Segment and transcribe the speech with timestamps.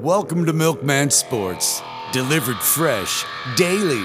[0.00, 1.80] Welcome to Milkman Sports,
[2.12, 3.24] delivered fresh
[3.56, 4.04] daily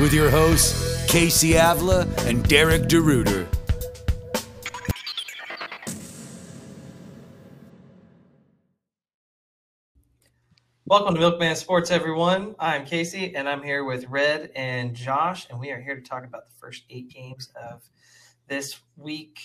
[0.00, 3.46] with your hosts Casey Avila and Derek DeRuiter.
[10.86, 12.56] Welcome to Milkman Sports, everyone.
[12.58, 16.24] I'm Casey, and I'm here with Red and Josh, and we are here to talk
[16.24, 17.88] about the first eight games of
[18.48, 19.38] this week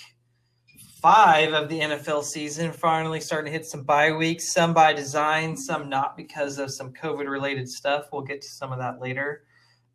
[1.03, 2.71] five of the NFL season.
[2.71, 6.93] Finally, starting to hit some bye weeks, some by design, some not because of some
[6.93, 8.05] COVID related stuff.
[8.13, 9.43] We'll get to some of that later.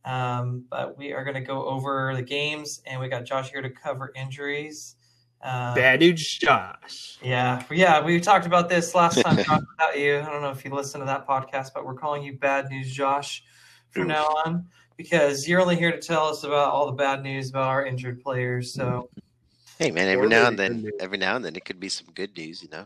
[0.05, 3.63] Um, but we are going to go over the games, and we got Josh here
[3.63, 4.97] to cover injuries.
[5.41, 7.17] Um, Bad news, Josh.
[7.23, 9.47] Yeah, yeah, we talked about this last time Josh,
[9.79, 10.19] without you.
[10.19, 12.93] I don't know if you listened to that podcast, but we're calling you Bad News
[12.93, 13.45] Josh
[13.93, 14.67] from now on
[14.99, 18.21] because you're only here to tell us about all the bad news about our injured
[18.21, 18.75] players.
[18.75, 19.09] So,
[19.79, 22.37] hey man, every now and then, every now and then, it could be some good
[22.37, 22.85] news, you know.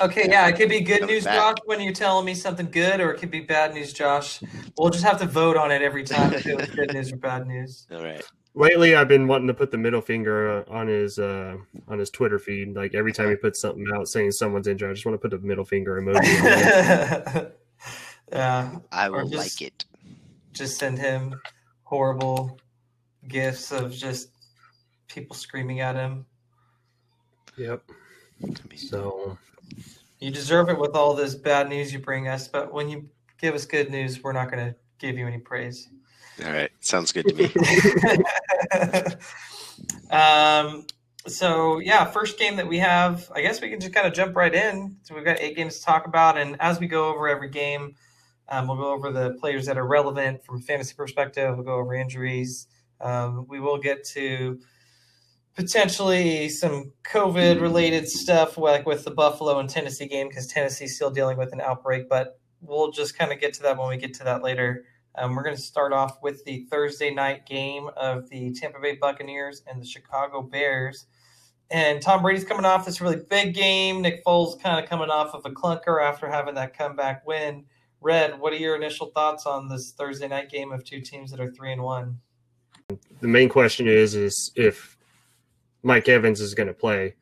[0.00, 1.34] Okay, yeah, it could be good news, back.
[1.34, 4.40] Josh, when you're telling me something good, or it could be bad news, Josh.
[4.78, 7.16] We'll just have to vote on it every time if it was good news or
[7.16, 7.86] bad news.
[7.90, 8.22] All right
[8.54, 11.56] lately I've been wanting to put the middle finger uh, on his uh,
[11.88, 12.74] on his Twitter feed.
[12.74, 15.30] Like every time he puts something out saying someone's injured, I just want to put
[15.30, 17.52] the middle finger emoji.
[18.32, 19.84] yeah, I will just, like it.
[20.52, 21.40] Just send him
[21.84, 22.58] horrible
[23.28, 24.28] gifts of just
[25.12, 26.24] people screaming at him.
[27.56, 27.82] Yep.
[28.76, 29.38] So
[30.18, 33.08] you deserve it with all this bad news you bring us, but when you
[33.40, 35.88] give us good news, we're not going to give you any praise.
[36.44, 37.52] All right, sounds good to me.
[40.10, 40.86] um,
[41.26, 44.34] so yeah, first game that we have, I guess we can just kind of jump
[44.34, 44.96] right in.
[45.02, 47.94] So we've got eight games to talk about, and as we go over every game,
[48.48, 51.54] um, we'll go over the players that are relevant from fantasy perspective.
[51.54, 52.66] We'll go over injuries.
[53.00, 54.60] Um, we will get to
[55.54, 61.10] potentially some COVID related stuff, like with the Buffalo and Tennessee game, because Tennessee's still
[61.10, 62.08] dealing with an outbreak.
[62.08, 64.84] But we'll just kind of get to that when we get to that later.
[65.14, 68.96] Um, we're going to start off with the Thursday night game of the Tampa Bay
[68.96, 71.06] Buccaneers and the Chicago Bears.
[71.70, 74.02] And Tom Brady's coming off this really big game.
[74.02, 77.64] Nick Foles kind of coming off of a clunker after having that comeback win.
[78.00, 81.40] Red, what are your initial thoughts on this Thursday night game of two teams that
[81.40, 82.18] are three and one?
[83.20, 84.91] The main question is is if
[85.82, 87.14] Mike Evans is going to play.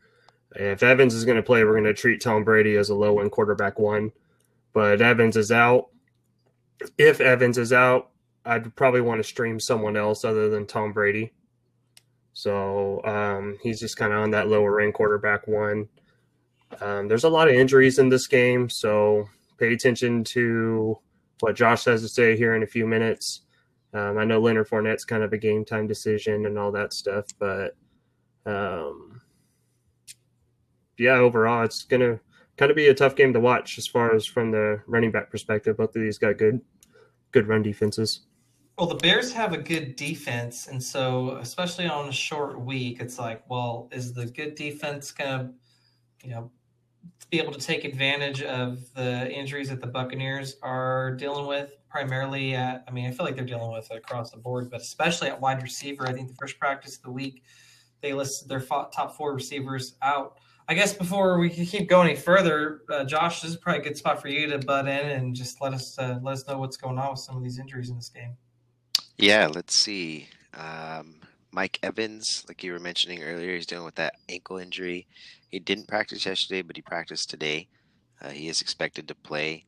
[0.55, 3.21] If Evans is going to play, we're going to treat Tom Brady as a low
[3.21, 4.13] end quarterback one.
[4.73, 5.91] But Evans is out
[6.99, 8.11] if Evans is out,
[8.45, 11.33] I'd probably want to stream someone else other than Tom Brady.
[12.33, 15.89] So um, he's just kind of on that lower end quarterback one.
[16.81, 19.29] Um, there's a lot of injuries in this game, so
[19.59, 20.99] pay attention to
[21.41, 23.43] what Josh has to say here in a few minutes.
[23.93, 27.27] Um, I know Leonard Fournette's kind of a game time decision and all that stuff,
[27.39, 27.77] but
[28.47, 29.21] um,
[30.99, 32.21] yeah, overall, it's gonna
[32.57, 35.31] kind of be a tough game to watch as far as from the running back
[35.31, 35.77] perspective.
[35.77, 36.61] Both of these got good
[37.33, 38.21] good run defenses.
[38.79, 43.19] Well, the Bears have a good defense, and so especially on a short week, it's
[43.19, 45.53] like, well, is the good defense gonna,
[46.23, 46.51] you know,
[47.31, 51.75] be able to take advantage of the injuries that the Buccaneers are dealing with?
[51.89, 54.81] Primarily at, I mean, I feel like they're dealing with it across the board, but
[54.81, 56.07] especially at wide receiver.
[56.07, 57.43] I think the first practice of the week,
[58.01, 60.39] they listed their top four receivers out.
[60.69, 63.97] I guess before we keep going any further, uh, Josh, this is probably a good
[63.97, 66.77] spot for you to butt in and just let us uh, let us know what's
[66.77, 68.37] going on with some of these injuries in this game.
[69.19, 70.29] Yeah, let's see.
[70.55, 71.17] Um,
[71.51, 75.07] Mike Evans, like you were mentioning earlier, he's dealing with that ankle injury.
[75.49, 77.67] He didn't practice yesterday, but he practiced today.
[78.23, 79.65] Uh, he is expected to play.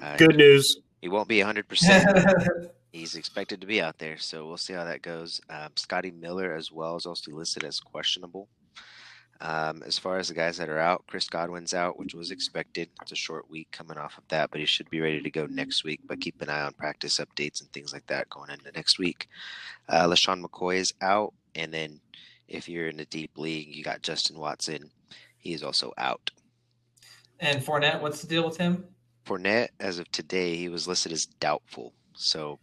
[0.00, 0.78] Uh, good news.
[1.02, 2.70] He won't be 100%.
[2.92, 5.40] he's expected to be out there, so we'll see how that goes.
[5.48, 8.48] Um, Scotty Miller as well is also listed as questionable.
[9.42, 12.90] Um, as far as the guys that are out, Chris Godwin's out, which was expected.
[13.00, 15.46] It's a short week coming off of that, but he should be ready to go
[15.46, 16.00] next week.
[16.04, 19.28] But keep an eye on practice updates and things like that going into next week.
[19.88, 22.00] Uh, LeSean McCoy is out, and then
[22.48, 24.90] if you're in a deep league, you got Justin Watson.
[25.38, 26.30] He is also out.
[27.38, 28.84] And Fournette, what's the deal with him?
[29.24, 31.94] Fournette, as of today, he was listed as doubtful.
[32.14, 32.58] So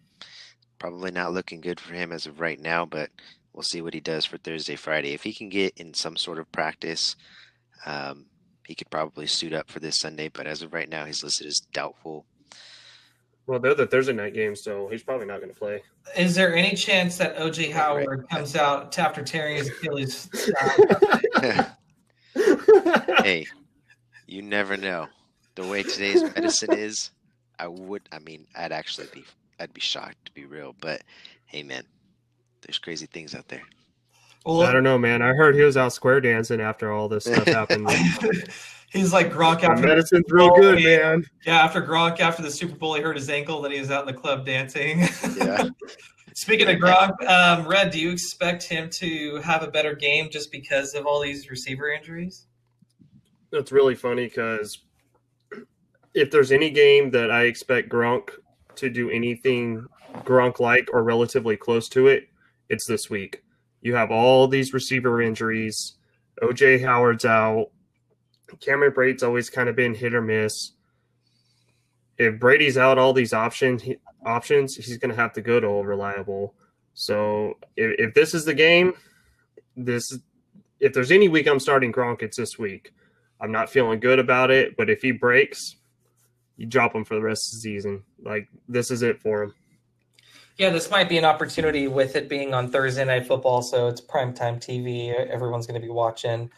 [0.80, 3.10] probably not looking good for him as of right now, but
[3.54, 5.14] we'll see what he does for Thursday, Friday.
[5.14, 7.16] If he can get in some sort of practice,
[7.86, 8.26] um,
[8.66, 10.30] he could probably suit up for this Sunday.
[10.30, 12.26] But as of right now, he's listed as doubtful.
[13.48, 15.82] Well, they're the Thursday night game, so he's probably not going to play.
[16.18, 18.30] Is there any chance that OJ Howard right.
[18.30, 20.30] comes out after tearing his Achilles?
[23.24, 23.46] hey,
[24.28, 25.08] you never know.
[25.56, 27.12] The way today's medicine is,
[27.58, 28.04] I would.
[28.12, 29.24] I mean, I'd actually be.
[29.60, 31.02] I'd be shocked to be real, but
[31.46, 31.84] hey, man,
[32.62, 33.64] there's crazy things out there.
[34.46, 35.22] Well, I don't know, man.
[35.22, 37.90] I heard he was out square dancing after all this stuff happened.
[38.92, 41.26] He's like Gronk after the medicine's real good, man.
[41.46, 44.08] Yeah, after Gronk after the Super Bowl, he hurt his ankle, then he was out
[44.08, 45.00] in the club dancing.
[45.36, 45.68] Yeah.
[46.34, 50.52] Speaking of Gronk, um, Red, do you expect him to have a better game just
[50.52, 52.46] because of all these receiver injuries?
[53.52, 54.78] That's really funny because
[56.14, 58.30] if there's any game that I expect Gronk
[58.78, 59.86] to do anything
[60.18, 62.28] Gronk like or relatively close to it,
[62.70, 63.44] it's this week.
[63.82, 65.96] You have all these receiver injuries.
[66.42, 67.72] OJ Howard's out.
[68.62, 70.72] Cameron Brate's always kind of been hit or miss.
[72.18, 73.84] If Brady's out, all these options
[74.26, 76.54] options, he's going to have to go to all reliable.
[76.94, 78.94] So if, if this is the game,
[79.76, 80.18] this
[80.80, 82.94] if there's any week I'm starting Gronk, it's this week.
[83.40, 85.77] I'm not feeling good about it, but if he breaks,
[86.58, 88.04] you drop him for the rest of the season.
[88.22, 89.54] Like this is it for him.
[90.58, 94.02] Yeah, this might be an opportunity with it being on Thursday night football, so it's
[94.02, 95.14] primetime TV.
[95.14, 96.50] Everyone's going to be watching,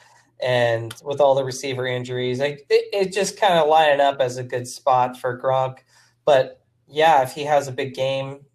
[0.41, 4.43] and with all the receiver injuries, it, it just kind of lining up as a
[4.43, 5.79] good spot for Gronk.
[6.23, 8.45] But yeah, if he has a big game,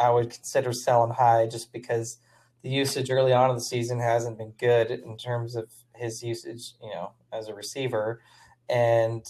[0.00, 2.18] I would consider selling high just because
[2.62, 6.72] the usage early on in the season hasn't been good in terms of his usage,
[6.82, 8.20] you know, as a receiver.
[8.68, 9.24] And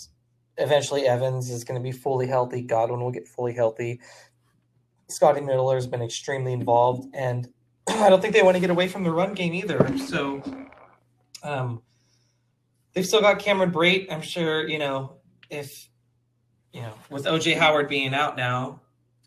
[0.60, 2.62] eventually Evans is going to be fully healthy.
[2.62, 4.00] Godwin will get fully healthy.
[5.08, 7.48] Scotty Miller has been extremely involved, and
[7.88, 9.96] I don't think they want to get away from the run game either.
[9.98, 10.42] So,
[11.42, 11.82] um,
[12.92, 14.12] they've still got Cameron Brate.
[14.12, 15.16] I'm sure you know
[15.48, 15.88] if
[16.72, 18.80] you know with OJ Howard being out now,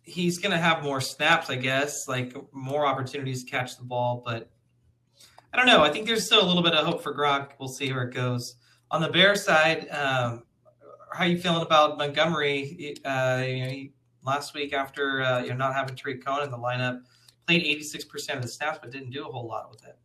[0.03, 4.21] he's going to have more snaps, I guess, like more opportunities to catch the ball.
[4.25, 4.49] But
[5.53, 5.83] I don't know.
[5.83, 7.51] I think there's still a little bit of hope for Gronk.
[7.59, 8.55] We'll see where it goes.
[8.91, 10.43] On the Bear side, um,
[11.13, 12.95] how are you feeling about Montgomery?
[13.05, 13.93] Uh, you know, he,
[14.25, 17.01] last week after uh, you know not having Tarik Cohen in the lineup,
[17.47, 19.97] played 86% of the snaps, but didn't do a whole lot with it.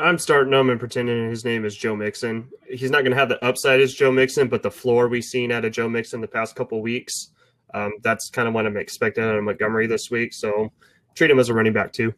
[0.00, 2.48] I'm starting him and pretending his name is Joe Mixon.
[2.66, 5.52] He's not going to have the upside as Joe Mixon, but the floor we've seen
[5.52, 7.30] out of Joe Mixon the past couple weeks,
[7.74, 10.32] um, that's kind of what I'm expecting out of Montgomery this week.
[10.32, 10.72] So
[11.14, 12.14] treat him as a running back too.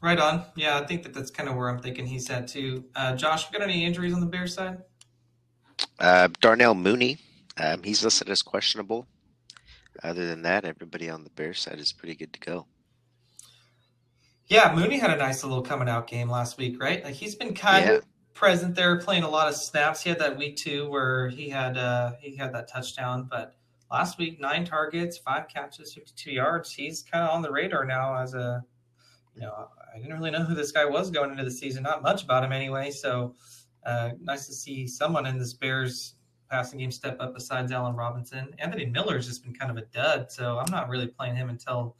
[0.00, 0.44] Right on.
[0.56, 2.84] Yeah, I think that that's kind of where I'm thinking he's at too.
[2.96, 4.78] Uh, Josh, you got any injuries on the Bears side?
[6.02, 7.18] Uh, Darnell Mooney,
[7.58, 9.06] um, he's listed as questionable.
[10.02, 12.66] Other than that, everybody on the Bears side is pretty good to go.
[14.48, 17.04] Yeah, Mooney had a nice little coming out game last week, right?
[17.04, 17.92] Like he's been kind yeah.
[17.92, 18.04] of
[18.34, 20.02] present there, playing a lot of snaps.
[20.02, 23.54] He had that week two where he had uh, he had that touchdown, but
[23.88, 26.72] last week nine targets, five catches, fifty two yards.
[26.72, 28.64] He's kind of on the radar now as a
[29.36, 32.02] you know I didn't really know who this guy was going into the season, not
[32.02, 32.90] much about him anyway.
[32.90, 33.36] So
[33.84, 36.14] uh, nice to see someone in this Bears
[36.50, 38.54] passing game step up besides Allen Robinson.
[38.58, 41.96] Anthony Miller's just been kind of a dud, so I'm not really playing him until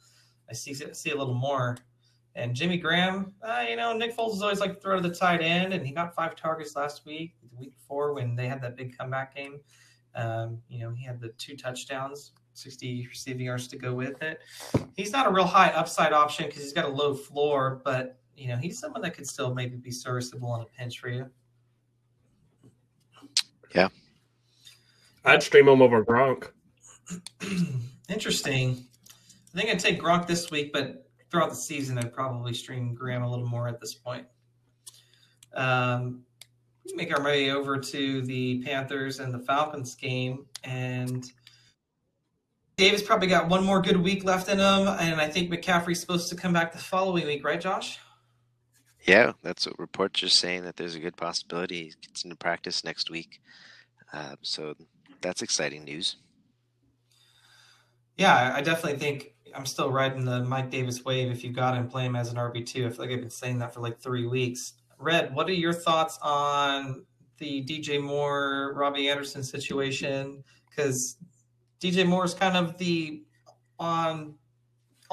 [0.49, 1.77] I see see a little more.
[2.35, 5.41] And Jimmy Graham, uh, you know, Nick Foles is always like throw to the tight
[5.41, 8.75] end, and he got five targets last week, the week before when they had that
[8.75, 9.59] big comeback game.
[10.15, 14.41] Um, you know, he had the two touchdowns, 60 receiving yards to go with it.
[14.95, 18.47] He's not a real high upside option because he's got a low floor, but you
[18.47, 21.29] know, he's someone that could still maybe be serviceable on a pinch for you.
[23.73, 23.89] Yeah.
[25.25, 26.49] I'd stream him over Gronk.
[28.09, 28.85] Interesting.
[29.53, 33.23] I think I'd take Gronk this week, but throughout the season, I'd probably stream Graham
[33.23, 34.25] a little more at this point.
[35.53, 36.23] Um,
[36.95, 41.25] make our way over to the Panthers and the Falcons game, and
[42.75, 46.29] Davis probably got one more good week left in him, and I think McCaffrey's supposed
[46.29, 47.99] to come back the following week, right, Josh?
[49.03, 52.83] Yeah, that's what reports are saying that there's a good possibility he gets into practice
[52.85, 53.41] next week.
[54.13, 54.75] Uh, so
[55.21, 56.15] that's exciting news.
[58.17, 61.31] Yeah, I definitely think I'm still riding the Mike Davis wave.
[61.31, 62.85] If you got him, play him as an RB two.
[62.85, 64.73] I feel like I've been saying that for like three weeks.
[64.97, 67.05] Red, what are your thoughts on
[67.39, 70.43] the DJ Moore Robbie Anderson situation?
[70.69, 71.17] Because
[71.81, 73.23] DJ Moore is kind of the
[73.79, 74.35] on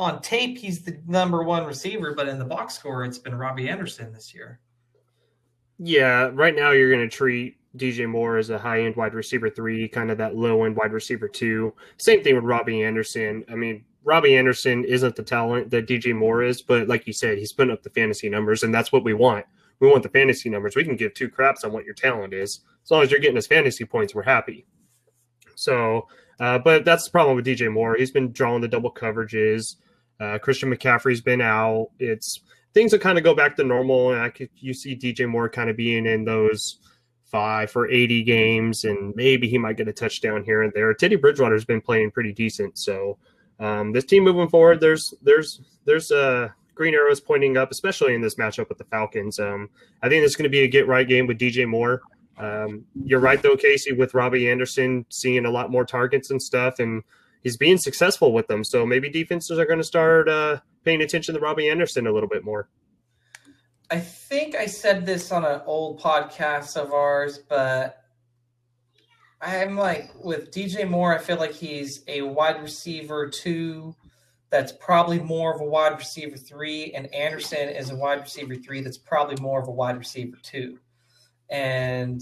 [0.00, 3.68] on tape he's the number one receiver, but in the box score it's been Robbie
[3.68, 4.60] Anderson this year.
[5.78, 9.48] Yeah, right now you're going to treat DJ Moore as a high end wide receiver
[9.48, 11.72] three, kind of that low end wide receiver two.
[11.96, 13.44] Same thing with Robbie Anderson.
[13.50, 17.38] I mean, Robbie Anderson isn't the talent that DJ Moore is, but like you said,
[17.38, 19.46] he's putting up the fantasy numbers, and that's what we want.
[19.78, 20.76] We want the fantasy numbers.
[20.76, 22.60] We can give two craps on what your talent is.
[22.84, 24.66] As long as you're getting his fantasy points, we're happy.
[25.54, 27.96] So, uh, but that's the problem with DJ Moore.
[27.96, 29.76] He's been drawing the double coverages.
[30.20, 31.88] Uh, Christian McCaffrey's been out.
[31.98, 32.40] It's
[32.74, 35.48] things that kind of go back to normal, and I could, you see DJ Moore
[35.48, 36.78] kind of being in those
[37.24, 40.92] five for 80 games, and maybe he might get a touchdown here and there.
[40.94, 43.18] Teddy Bridgewater's been playing pretty decent, so
[43.60, 48.20] um, this team moving forward, there's there's there's uh, green arrows pointing up, especially in
[48.20, 49.38] this matchup with the Falcons.
[49.38, 49.68] Um,
[50.02, 52.00] I think it's going to be a get right game with DJ Moore.
[52.38, 56.78] Um, you're right though, Casey, with Robbie Anderson seeing a lot more targets and stuff,
[56.78, 57.02] and
[57.42, 58.64] he's being successful with them.
[58.64, 62.28] So maybe defenses are going to start uh, paying attention to Robbie Anderson a little
[62.28, 62.68] bit more.
[63.90, 68.04] I think I said this on an old podcast of ours, but
[69.40, 73.94] I'm like with DJ Moore, I feel like he's a wide receiver two
[74.50, 78.80] that's probably more of a wide receiver three, and Anderson is a wide receiver three
[78.80, 80.78] that's probably more of a wide receiver two.
[81.48, 82.20] And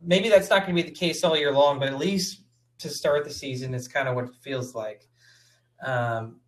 [0.00, 2.42] maybe that's not going to be the case all year long, but at least
[2.80, 5.08] to start the season, it's kind of what it feels like.
[5.84, 6.40] Um,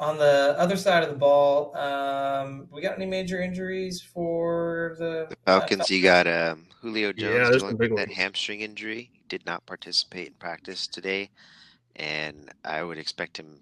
[0.00, 5.26] on the other side of the ball, um, we got any major injuries for the,
[5.30, 5.82] the Falcons?
[5.82, 9.10] Uh, you got um, Julio Jones yeah, dealing that hamstring injury.
[9.12, 11.30] He did not participate in practice today,
[11.96, 13.60] and I would expect him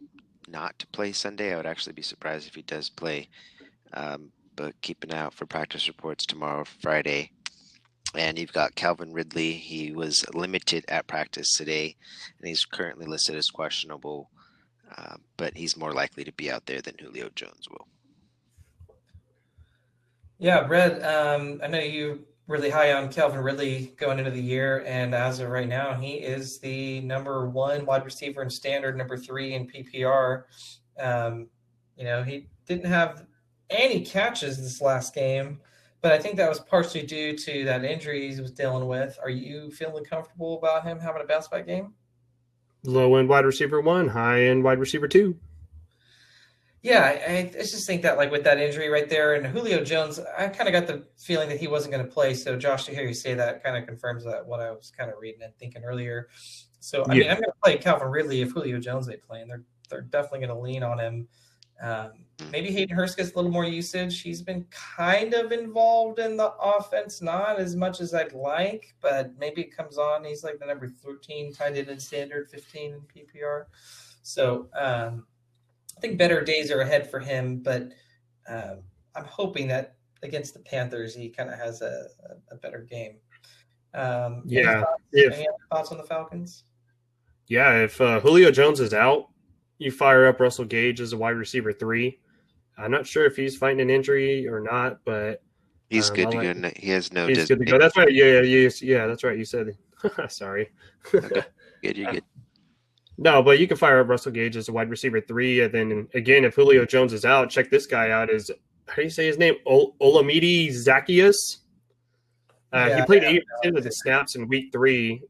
[0.48, 1.52] not to play Sunday.
[1.52, 3.28] I would actually be surprised if he does play.
[3.92, 7.30] Um, but keep an eye out for practice reports tomorrow, Friday.
[8.14, 9.52] And you've got Calvin Ridley.
[9.52, 11.96] He was limited at practice today,
[12.38, 14.28] and he's currently listed as questionable
[14.96, 17.86] uh, but he's more likely to be out there than Julio Jones will.
[20.38, 24.84] Yeah, Brett, um, I know you're really high on Calvin Ridley going into the year,
[24.86, 29.16] and as of right now, he is the number one wide receiver in standard, number
[29.16, 30.44] three in PPR.
[30.98, 31.48] Um,
[31.96, 33.24] you know, he didn't have
[33.70, 35.60] any catches this last game,
[36.02, 39.18] but I think that was partially due to that injury he was dealing with.
[39.22, 41.94] Are you feeling comfortable about him having a bounce back game?
[42.84, 45.36] low end wide receiver one, high end wide receiver two.
[46.82, 50.18] Yeah, I, I, just think that like with that injury right there and Julio Jones,
[50.36, 52.34] I kind of got the feeling that he wasn't going to play.
[52.34, 55.08] So Josh, to hear you say that kind of confirms that what I was kind
[55.08, 56.28] of reading and thinking earlier.
[56.80, 57.20] So I yeah.
[57.20, 59.46] mean, I'm going to play Calvin Ridley if Julio Jones ain't playing.
[59.46, 61.28] They're they're definitely going to lean on him.
[61.82, 62.12] Um,
[62.52, 64.22] maybe Hayden Hurst gets a little more usage.
[64.22, 69.36] He's been kind of involved in the offense, not as much as I'd like, but
[69.36, 70.24] maybe it comes on.
[70.24, 73.64] He's like the number 13 tight end in standard, 15 in PPR.
[74.22, 75.26] So um,
[75.96, 77.88] I think better days are ahead for him, but
[78.48, 78.78] um,
[79.16, 83.16] I'm hoping that against the Panthers, he kind of has a, a, a, better game.
[83.92, 84.60] Um, yeah.
[84.60, 86.64] Any thoughts, if, any thoughts on the Falcons?
[87.48, 89.28] Yeah, if uh, Julio Jones is out,
[89.82, 92.18] you fire up Russell Gage as a wide receiver three.
[92.78, 95.42] I'm not sure if he's fighting an injury or not, but
[95.90, 96.70] he's um, good to like, go.
[96.76, 97.26] He has no.
[97.26, 97.78] He's good to go.
[97.78, 98.12] That's right.
[98.12, 99.06] Yeah, yeah, yeah.
[99.06, 99.38] That's right.
[99.38, 99.76] You said.
[100.28, 100.70] Sorry.
[101.14, 101.42] okay.
[101.82, 101.96] Good.
[101.96, 102.24] You're good.
[103.18, 106.08] No, but you can fire up Russell Gage as a wide receiver three, and then
[106.14, 108.30] again, if Julio Jones is out, check this guy out.
[108.30, 108.50] Is
[108.88, 109.54] how do you say his name?
[109.66, 111.58] Ol- Olamide Zaccheaus.
[112.72, 115.22] Uh, yeah, he played eight percent of the snaps in week three,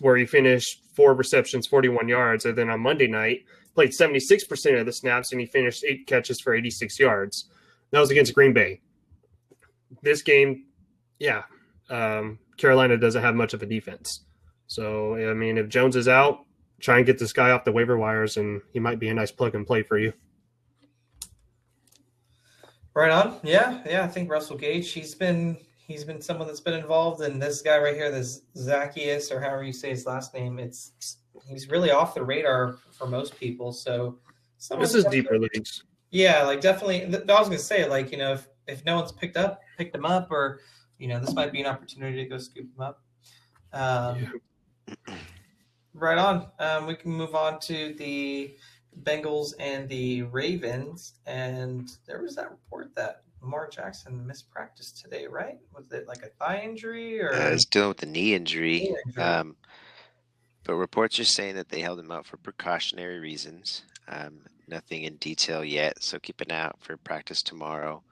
[0.00, 3.40] where he finished four receptions, forty-one yards, and then on Monday night
[3.74, 7.50] played 76% of the snaps and he finished eight catches for 86 yards.
[7.90, 8.80] That was against Green Bay.
[10.02, 10.66] This game,
[11.18, 11.42] yeah,
[11.90, 14.20] um, Carolina doesn't have much of a defense.
[14.66, 16.44] So, I mean, if Jones is out,
[16.80, 19.30] try and get this guy off the waiver wires and he might be a nice
[19.30, 20.12] plug and play for you.
[22.94, 23.40] Right on.
[23.42, 24.04] Yeah, yeah.
[24.04, 27.78] I think Russell Gage, he's been he's been someone that's been involved, and this guy
[27.78, 32.14] right here, this Zaccheaus or however you say his last name, it's he's really off
[32.14, 33.72] the radar for most people.
[33.72, 34.18] So
[34.78, 35.84] this is deeper leagues.
[36.10, 37.04] Yeah, like definitely.
[37.04, 40.06] I was gonna say, like you know, if if no one's picked up picked him
[40.06, 40.60] up, or
[40.98, 43.02] you know, this might be an opportunity to go scoop him up.
[43.72, 44.40] Um,
[44.86, 45.14] yeah.
[45.92, 46.48] Right on.
[46.58, 48.56] Um, we can move on to the
[49.02, 55.26] Bengals and the Ravens, and there was that report that Lamar Jackson missed practice today,
[55.26, 55.58] right?
[55.74, 57.32] Was it like a thigh injury or?
[57.32, 58.80] Uh, he's dealing with a knee injury.
[58.80, 59.22] Knee injury.
[59.22, 59.56] Um,
[60.64, 63.82] but reports are saying that they held him out for precautionary reasons.
[64.08, 68.02] Um, nothing in detail yet, so keep an eye out for practice tomorrow.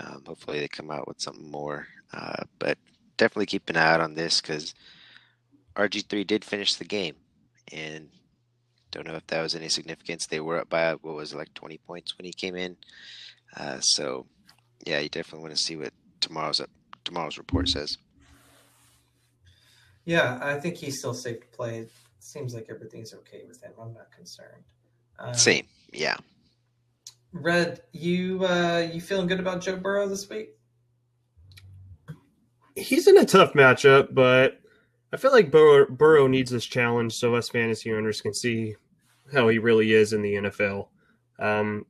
[0.00, 1.86] Um, hopefully, they come out with something more.
[2.12, 2.76] Uh, but
[3.16, 4.74] definitely keep an eye out on this because
[5.76, 7.14] RG3 did finish the game,
[7.72, 8.08] and
[8.90, 10.26] don't know if that was any significance.
[10.26, 12.76] They were up by what was it, like 20 points when he came in.
[13.56, 14.26] Uh, so,
[14.84, 16.60] yeah, you definitely want to see what tomorrow's
[17.04, 17.98] tomorrow's report says.
[20.04, 21.78] Yeah, I think he's still safe to play.
[21.78, 21.90] It
[22.20, 23.72] seems like everything's okay with him.
[23.80, 24.62] I'm not concerned.
[25.18, 26.16] Um, Same, yeah.
[27.32, 30.50] Red, you uh, you feeling good about Joe Burrow this week?
[32.74, 34.60] He's in a tough matchup, but
[35.12, 38.76] I feel like Burrow, Burrow needs this challenge so us fantasy owners can see
[39.32, 40.88] how he really is in the NFL.
[41.38, 41.86] Um,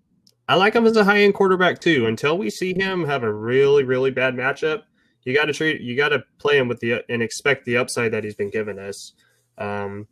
[0.49, 2.07] I like him as a high end quarterback too.
[2.07, 4.83] Until we see him have a really, really bad matchup,
[5.25, 8.13] you got to treat you got to play him with the and expect the upside
[8.13, 9.13] that he's been given us.
[9.59, 10.07] Um,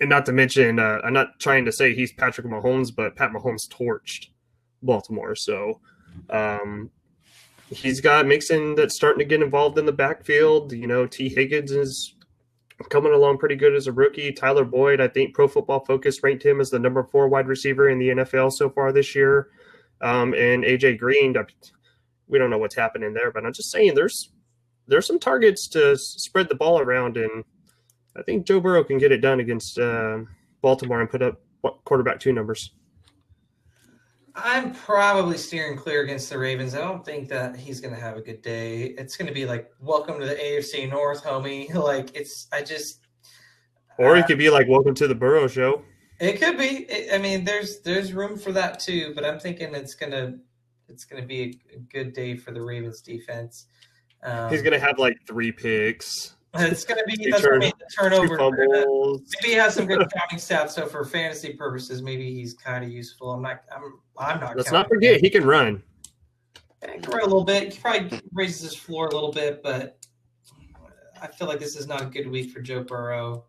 [0.00, 3.30] and not to mention, uh, I'm not trying to say he's Patrick Mahomes, but Pat
[3.30, 4.28] Mahomes torched
[4.82, 5.34] Baltimore.
[5.34, 5.80] So,
[6.30, 6.90] um,
[7.68, 10.72] he's got Mixon that's starting to get involved in the backfield.
[10.72, 12.14] You know, Tee Higgins is
[12.88, 14.32] coming along pretty good as a rookie.
[14.32, 17.88] Tyler Boyd, I think Pro Football Focus ranked him as the number four wide receiver
[17.88, 19.48] in the NFL so far this year.
[20.00, 21.34] Um, and AJ Green,
[22.26, 24.30] we don't know what's happening there, but I'm just saying there's
[24.88, 27.44] there's some targets to spread the ball around, and
[28.16, 30.18] I think Joe Burrow can get it done against uh,
[30.60, 31.40] Baltimore and put up
[31.84, 32.72] quarterback two numbers.
[34.34, 36.74] I'm probably steering clear against the Ravens.
[36.74, 38.94] I don't think that he's going to have a good day.
[38.98, 41.72] It's going to be like, welcome to the AFC North, homie.
[41.82, 43.00] Like, it's, I just.
[43.98, 45.82] Or it uh, could be like, welcome to the Burrow show.
[46.22, 46.86] It could be.
[47.12, 50.38] I mean, there's there's room for that too, but I'm thinking it's gonna
[50.88, 53.66] it's gonna be a good day for the Ravens defense.
[54.22, 56.36] Um, He's gonna have like three picks.
[56.54, 58.36] It's gonna be that's turn, be turnover.
[58.36, 60.70] Maybe he has some good counting stats.
[60.70, 63.30] So for fantasy purposes, maybe he's kind of useful.
[63.30, 63.62] I'm not.
[63.74, 64.00] I'm.
[64.18, 64.56] I'm not.
[64.56, 65.82] Let's not forget he can run.
[66.82, 67.72] He can run a little bit.
[67.72, 69.98] He probably raises his floor a little bit, but
[71.22, 73.44] I feel like this is not a good week for Joe Burrow.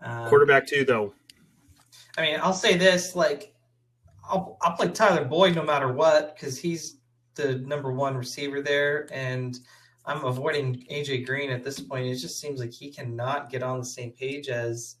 [0.00, 1.12] Um, Quarterback too, though.
[2.16, 3.54] I mean, I'll say this: like,
[4.30, 7.00] I'll I'll play Tyler Boyd no matter what because he's
[7.34, 9.58] the number one receiver there, and
[10.06, 12.06] I'm avoiding AJ Green at this point.
[12.06, 14.96] It just seems like he cannot get on the same page as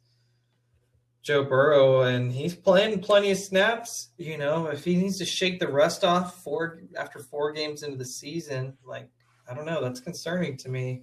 [1.22, 4.10] Joe Burrow, and he's playing plenty of snaps.
[4.18, 7.96] You know, if he needs to shake the rust off four after four games into
[7.96, 9.08] the season, like
[9.48, 11.02] I don't know, that's concerning to me.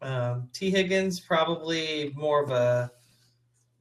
[0.00, 2.90] Um, Tee Higgins probably more of a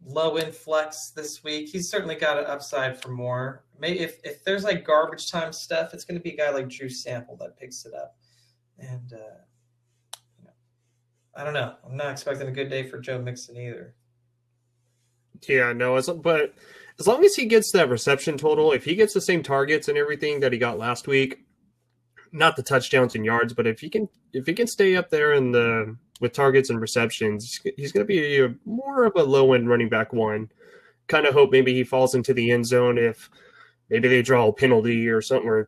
[0.05, 1.69] low in flex this week.
[1.69, 3.63] He's certainly got an upside for more.
[3.79, 6.67] Maybe if if there's like garbage time stuff, it's going to be a guy like
[6.67, 8.18] Drew Sample that picks it up
[8.79, 9.41] and uh,
[10.37, 10.51] you know,
[11.35, 11.75] I don't know.
[11.85, 13.95] I'm not expecting a good day for Joe Mixon either.
[15.47, 16.53] Yeah, no, as, but
[16.99, 19.97] as long as he gets that reception total, if he gets the same targets and
[19.97, 21.45] everything that he got last week,
[22.31, 25.33] not the touchdowns and yards, but if he can if he can stay up there
[25.33, 29.53] in the with targets and receptions, he's going to be a, more of a low
[29.53, 30.51] end running back one.
[31.07, 33.29] Kind of hope maybe he falls into the end zone if
[33.89, 35.65] maybe they draw a penalty or something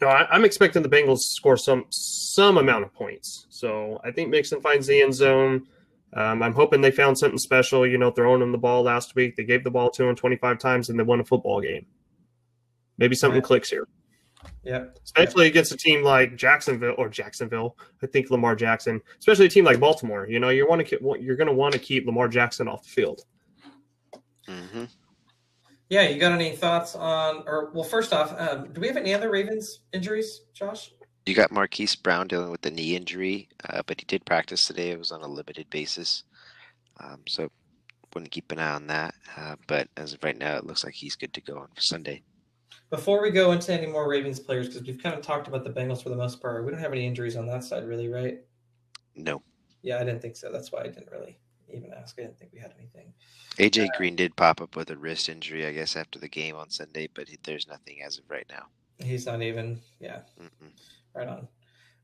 [0.00, 3.46] no, I, am expecting the Bengals to score some some amount of points.
[3.50, 5.66] So I think Mixon finds the end zone.
[6.12, 7.86] Um, I'm hoping they found something special.
[7.86, 10.58] You know, throwing him the ball last week, they gave the ball to him 25
[10.58, 11.86] times and they won a football game.
[12.98, 13.86] Maybe something clicks here.
[14.62, 17.76] Yeah, especially against a team like Jacksonville or Jacksonville.
[18.02, 20.26] I think Lamar Jackson, especially a team like Baltimore.
[20.26, 22.88] You know, you want to you're going to want to keep Lamar Jackson off the
[22.88, 23.22] field.
[24.48, 24.84] Mm-hmm.
[25.90, 29.12] Yeah, you got any thoughts on, or well, first off, um, do we have any
[29.12, 30.92] other Ravens injuries, Josh?
[31.26, 34.90] You got Marquise Brown dealing with the knee injury, uh, but he did practice today.
[34.90, 36.22] It was on a limited basis,
[37.00, 37.50] um, so
[38.14, 39.14] wouldn't keep an eye on that.
[39.36, 41.80] Uh, but as of right now, it looks like he's good to go on for
[41.80, 42.22] Sunday.
[42.90, 45.70] Before we go into any more Ravens players, because we've kind of talked about the
[45.70, 48.38] Bengals for the most part, we don't have any injuries on that side, really, right?
[49.16, 49.42] No.
[49.82, 50.52] Yeah, I didn't think so.
[50.52, 51.39] That's why I didn't really
[51.74, 52.18] even ask.
[52.18, 53.12] I didn't think we had anything.
[53.58, 56.56] AJ uh, Green did pop up with a wrist injury, I guess, after the game
[56.56, 58.66] on Sunday, but he, there's nothing as of right now.
[58.98, 60.70] He's not even, yeah, Mm-mm.
[61.14, 61.48] right on.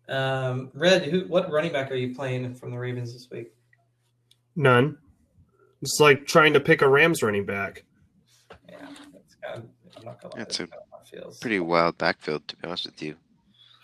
[0.08, 3.52] Um, Red, who, what running back are you playing from the Ravens this week?
[4.54, 4.98] None.
[5.82, 7.84] It's like trying to pick a Rams running back.
[8.68, 9.64] Yeah, it's kind of,
[9.96, 10.68] I'm not gonna That's a
[11.40, 13.16] pretty wild backfield, to be honest with you.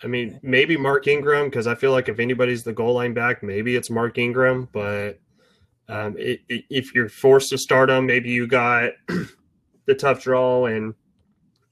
[0.03, 3.41] I mean, maybe Mark Ingram because I feel like if anybody's the goal line back,
[3.41, 4.67] maybe it's Mark Ingram.
[4.71, 5.19] But
[5.89, 8.91] um, it, it, if you're forced to start them, maybe you got
[9.85, 10.93] the tough draw and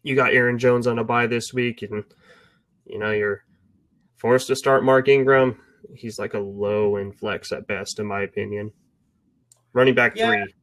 [0.04, 2.04] you got Aaron Jones on a bye this week, and
[2.86, 3.44] you know you're
[4.18, 5.58] forced to start Mark Ingram.
[5.96, 8.72] He's like a low in flex at best, in my opinion.
[9.74, 10.28] Running back yeah.
[10.28, 10.54] three.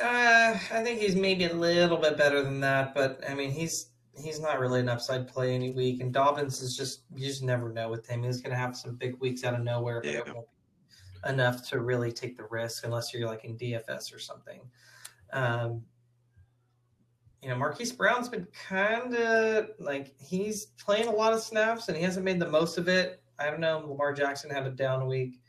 [0.00, 3.90] Uh, I think he's maybe a little bit better than that, but I mean he's
[4.14, 6.00] he's not really an upside play any week.
[6.00, 8.22] And Dobbins is just you just never know with him.
[8.22, 10.18] He's going to have some big weeks out of nowhere, but yeah.
[10.18, 10.46] it won't
[11.26, 14.60] enough to really take the risk unless you're like in DFS or something.
[15.32, 15.82] Um,
[17.42, 21.96] you know, Marquise Brown's been kind of like he's playing a lot of snaps and
[21.96, 23.22] he hasn't made the most of it.
[23.38, 23.84] I don't know.
[23.86, 25.40] Lamar Jackson had a down week.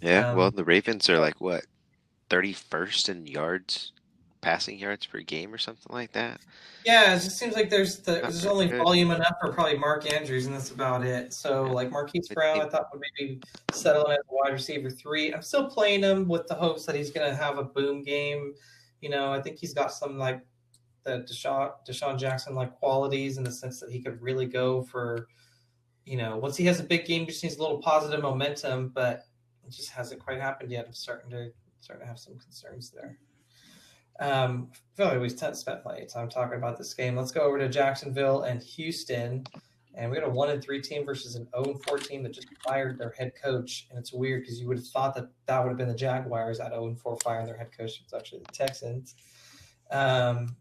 [0.00, 1.64] Yeah, um, well, the Ravens are like what,
[2.30, 3.92] 31st in yards
[4.40, 6.40] passing yards per game or something like that.
[6.84, 8.78] Yeah, it just seems like there's the, there's only good.
[8.82, 11.34] volume enough for probably Mark Andrews, and that's about it.
[11.34, 11.72] So yeah.
[11.72, 13.40] like Marquise Brown, I thought would maybe
[13.72, 15.32] settle in as a wide receiver three.
[15.34, 18.54] I'm still playing him with the hopes that he's going to have a boom game.
[19.00, 20.40] You know, I think he's got some like
[21.04, 25.26] the Deshaun DeSean Jackson like qualities in the sense that he could really go for.
[26.04, 29.24] You know, once he has a big game, just needs a little positive momentum, but
[29.66, 30.86] it just hasn't quite happened yet.
[30.86, 33.18] I'm starting to starting to have some concerns there.
[34.18, 37.16] Um, I feel like we spent plenty of time talking about this game.
[37.16, 39.44] Let's go over to Jacksonville and Houston.
[39.94, 42.32] And we got a one and three team versus an 0 and 4 team that
[42.32, 43.86] just fired their head coach.
[43.88, 46.60] And it's weird because you would have thought that that would have been the Jaguars
[46.60, 48.00] at 0 and 4 firing their head coach.
[48.04, 49.14] It's actually the Texans.
[49.90, 50.56] Um,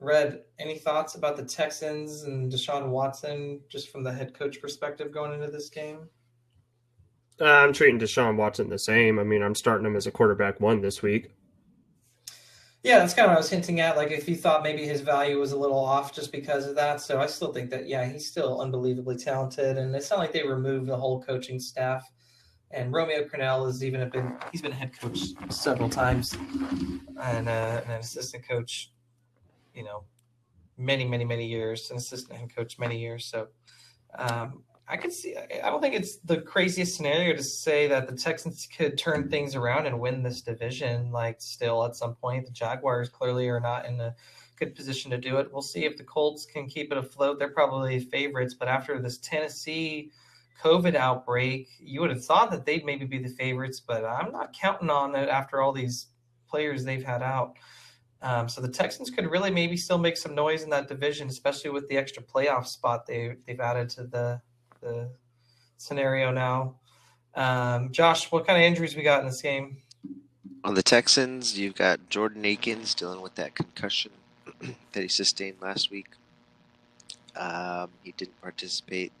[0.00, 5.12] Red, any thoughts about the Texans and Deshaun Watson just from the head coach perspective
[5.12, 6.08] going into this game?
[7.40, 9.18] Uh, I'm treating Deshaun Watson the same.
[9.18, 11.35] I mean, I'm starting him as a quarterback one this week.
[12.86, 13.96] Yeah, that's kind of what I was hinting at.
[13.96, 17.00] Like, if you thought maybe his value was a little off just because of that.
[17.00, 19.76] So I still think that, yeah, he's still unbelievably talented.
[19.76, 22.08] And it's not like they removed the whole coaching staff.
[22.70, 25.18] And Romeo Crennel has even been, he's been head coach
[25.48, 26.34] several times
[27.20, 28.92] and, uh, and an assistant coach,
[29.74, 30.04] you know,
[30.78, 33.24] many, many, many years, an assistant head coach many years.
[33.24, 33.48] So
[34.16, 35.36] um, I could see.
[35.36, 39.56] I don't think it's the craziest scenario to say that the Texans could turn things
[39.56, 41.10] around and win this division.
[41.10, 44.14] Like, still at some point, the Jaguars clearly are not in a
[44.56, 45.52] good position to do it.
[45.52, 47.38] We'll see if the Colts can keep it afloat.
[47.38, 50.12] They're probably favorites, but after this Tennessee
[50.62, 54.52] COVID outbreak, you would have thought that they'd maybe be the favorites, but I'm not
[54.52, 56.06] counting on it after all these
[56.48, 57.56] players they've had out.
[58.22, 61.70] Um, so the Texans could really maybe still make some noise in that division, especially
[61.70, 64.40] with the extra playoff spot they they've added to the
[64.86, 65.10] the
[65.76, 66.76] scenario now.
[67.34, 69.78] Um, Josh, what kind of injuries we got in this game?
[70.64, 74.12] On the Texans, you've got Jordan Akins dealing with that concussion
[74.92, 76.08] that he sustained last week.
[77.36, 79.12] Um, he didn't participate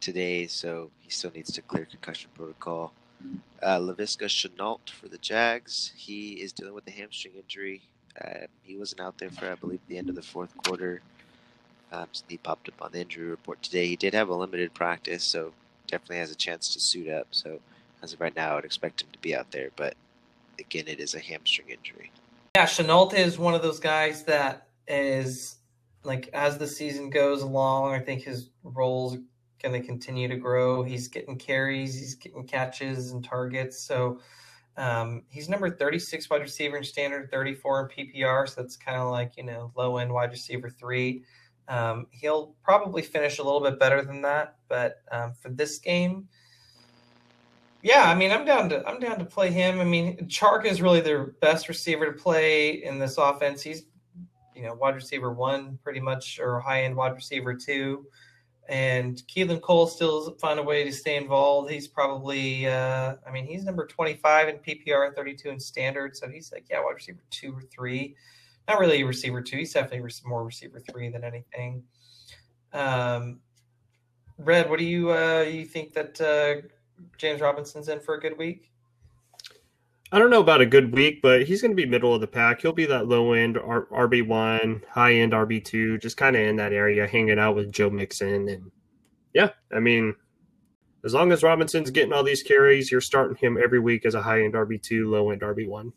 [0.00, 2.92] today, so he still needs to clear concussion protocol.
[3.62, 5.92] Uh, Laviska Shenault for the Jags.
[5.96, 7.82] He is dealing with a hamstring injury.
[8.22, 11.02] Uh, he wasn't out there for, I believe, the end of the fourth quarter.
[11.92, 13.86] Um, so he popped up on the injury report today.
[13.86, 15.52] He did have a limited practice, so
[15.86, 17.26] definitely has a chance to suit up.
[17.30, 17.60] So
[18.02, 19.70] as of right now, I would expect him to be out there.
[19.76, 19.94] But
[20.58, 22.12] again, it is a hamstring injury.
[22.56, 25.56] Yeah, Shenault is one of those guys that is
[26.04, 29.18] like as the season goes along, I think his roles
[29.62, 30.82] going to continue to grow.
[30.82, 33.82] He's getting carries, he's getting catches and targets.
[33.82, 34.20] So
[34.76, 38.48] um, he's number 36 wide receiver in standard, 34 in PPR.
[38.48, 41.24] So that's kind of like, you know, low end wide receiver three.
[41.70, 46.28] Um, he'll probably finish a little bit better than that, but um, for this game,
[47.80, 49.80] yeah, I mean, I'm down to I'm down to play him.
[49.80, 53.62] I mean, Chark is really their best receiver to play in this offense.
[53.62, 53.84] He's
[54.54, 58.04] you know wide receiver one pretty much, or high end wide receiver two,
[58.68, 61.70] and Keelan Cole still find a way to stay involved.
[61.70, 66.52] He's probably uh, I mean he's number 25 in PPR, 32 in standard, so he's
[66.52, 68.16] like yeah wide receiver two or three
[68.70, 69.58] not really a receiver two.
[69.58, 71.82] He's definitely more receiver three than anything.
[72.72, 73.40] Um,
[74.38, 76.66] Red, what do you uh, you think that uh,
[77.18, 78.70] James Robinson's in for a good week?
[80.12, 82.26] I don't know about a good week, but he's going to be middle of the
[82.26, 82.60] pack.
[82.60, 86.56] He'll be that low end RB one, high end RB two, just kind of in
[86.56, 88.70] that area, hanging out with Joe Mixon, and
[89.34, 90.14] yeah, I mean,
[91.04, 94.22] as long as Robinson's getting all these carries, you're starting him every week as a
[94.22, 95.92] high end RB two, low end RB one.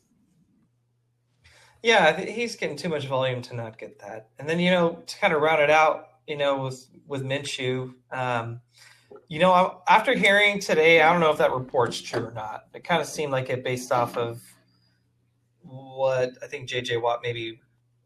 [1.84, 4.30] Yeah, he's getting too much volume to not get that.
[4.39, 7.93] And then you know to kind of round it out, you know, with with Minshew,
[8.12, 8.62] um,
[9.28, 12.63] you know, after hearing today, I don't know if that report's true or not.
[12.74, 14.41] It kind of seemed like it based off of
[15.62, 17.60] what I think JJ Watt maybe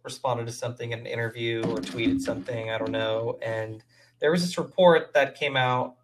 [0.03, 2.71] responded to something in an interview or tweeted something.
[2.71, 3.37] I don't know.
[3.41, 3.83] And
[4.19, 5.95] there was this report that came out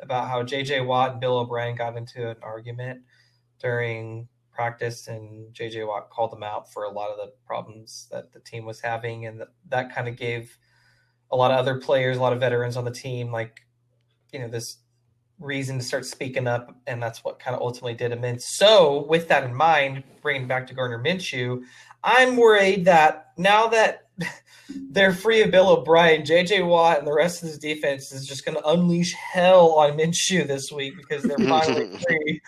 [0.00, 3.00] about how JJ Watt and Bill O'Brien got into an argument
[3.60, 8.32] during practice, and JJ Watt called them out for a lot of the problems that
[8.32, 10.58] the team was having, and that, that kind of gave
[11.30, 13.60] a lot of other players, a lot of veterans on the team, like
[14.32, 14.78] you know this
[15.38, 18.40] reason to start speaking up, and that's what kind of ultimately did him in.
[18.40, 21.62] So, with that in mind, bringing back to Gardner Minshew,
[22.02, 24.08] I'm worried that now that
[24.90, 26.22] they're free of Bill O'Brien.
[26.22, 29.96] JJ Watt and the rest of this defense is just going to unleash hell on
[29.96, 32.40] Minshew this week because they're finally free.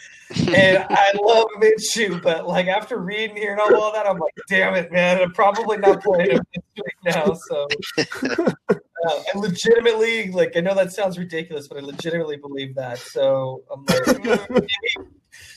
[0.55, 4.75] And I love Minshew, but like after reading here and all, that, I'm like, damn
[4.75, 7.35] it, man, I'm probably not playing him this week now.
[7.35, 7.69] So,
[8.47, 12.99] uh, and legitimately, like, I know that sounds ridiculous, but I legitimately believe that.
[12.99, 14.69] So I'm like, mm,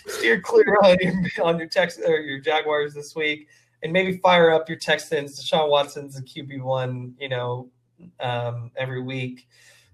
[0.08, 3.48] steer clear on your on your text or your Jaguars this week
[3.84, 5.40] and maybe fire up your Texans.
[5.40, 7.70] Deshaun Watson's a QB one, you know,
[8.20, 9.48] um, every week.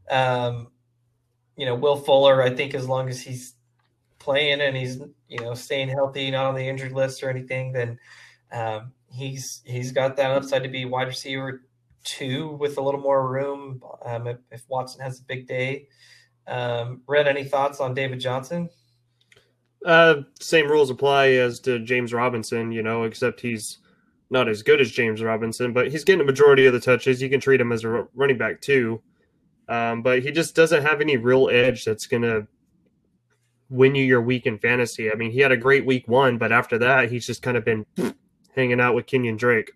[0.10, 0.68] Um,
[1.58, 3.56] you know, Will Fuller, I think as long as he's
[4.20, 8.00] playing and he's you know staying healthy, not on the injured list or anything, then
[8.52, 11.64] um, he's he's got that upside to be wide receiver
[12.04, 15.88] two with a little more room um, if, if, Watson has a big day.
[16.48, 18.70] Um, Red, any thoughts on David Johnson?
[19.86, 23.78] Uh, same rules apply as to James Robinson, you know, except he's
[24.30, 27.22] not as good as James Robinson, but he's getting a majority of the touches.
[27.22, 29.02] You can treat him as a running back too.
[29.68, 32.48] Um, but he just doesn't have any real edge that's going to
[33.70, 35.12] win you your week in fantasy.
[35.12, 37.64] I mean, he had a great week one, but after that, he's just kind of
[37.64, 37.86] been
[38.56, 39.72] hanging out with Kenyon Drake.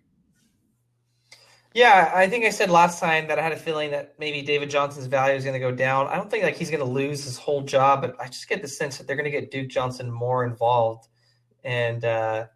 [1.74, 4.70] Yeah, I think I said last time that I had a feeling that maybe David
[4.70, 6.06] Johnson's value is going to go down.
[6.06, 8.62] I don't think like he's going to lose his whole job, but I just get
[8.62, 11.08] the sense that they're going to get Duke Johnson more involved,
[11.64, 12.46] and uh,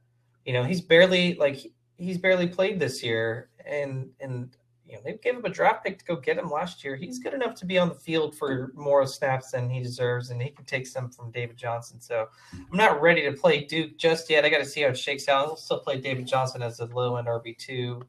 [0.44, 1.59] you know he's barely like
[1.96, 5.98] he's barely played this year, and and you know, they gave him a draft pick
[5.98, 6.94] to go get him last year.
[6.96, 10.40] He's good enough to be on the field for more snaps than he deserves, and
[10.40, 12.00] he can take some from David Johnson.
[12.00, 14.44] So I'm not ready to play Duke just yet.
[14.44, 15.48] I got to see how it shakes out.
[15.48, 18.02] I'll still play David Johnson as a low end RB two,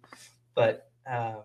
[0.56, 1.44] but um,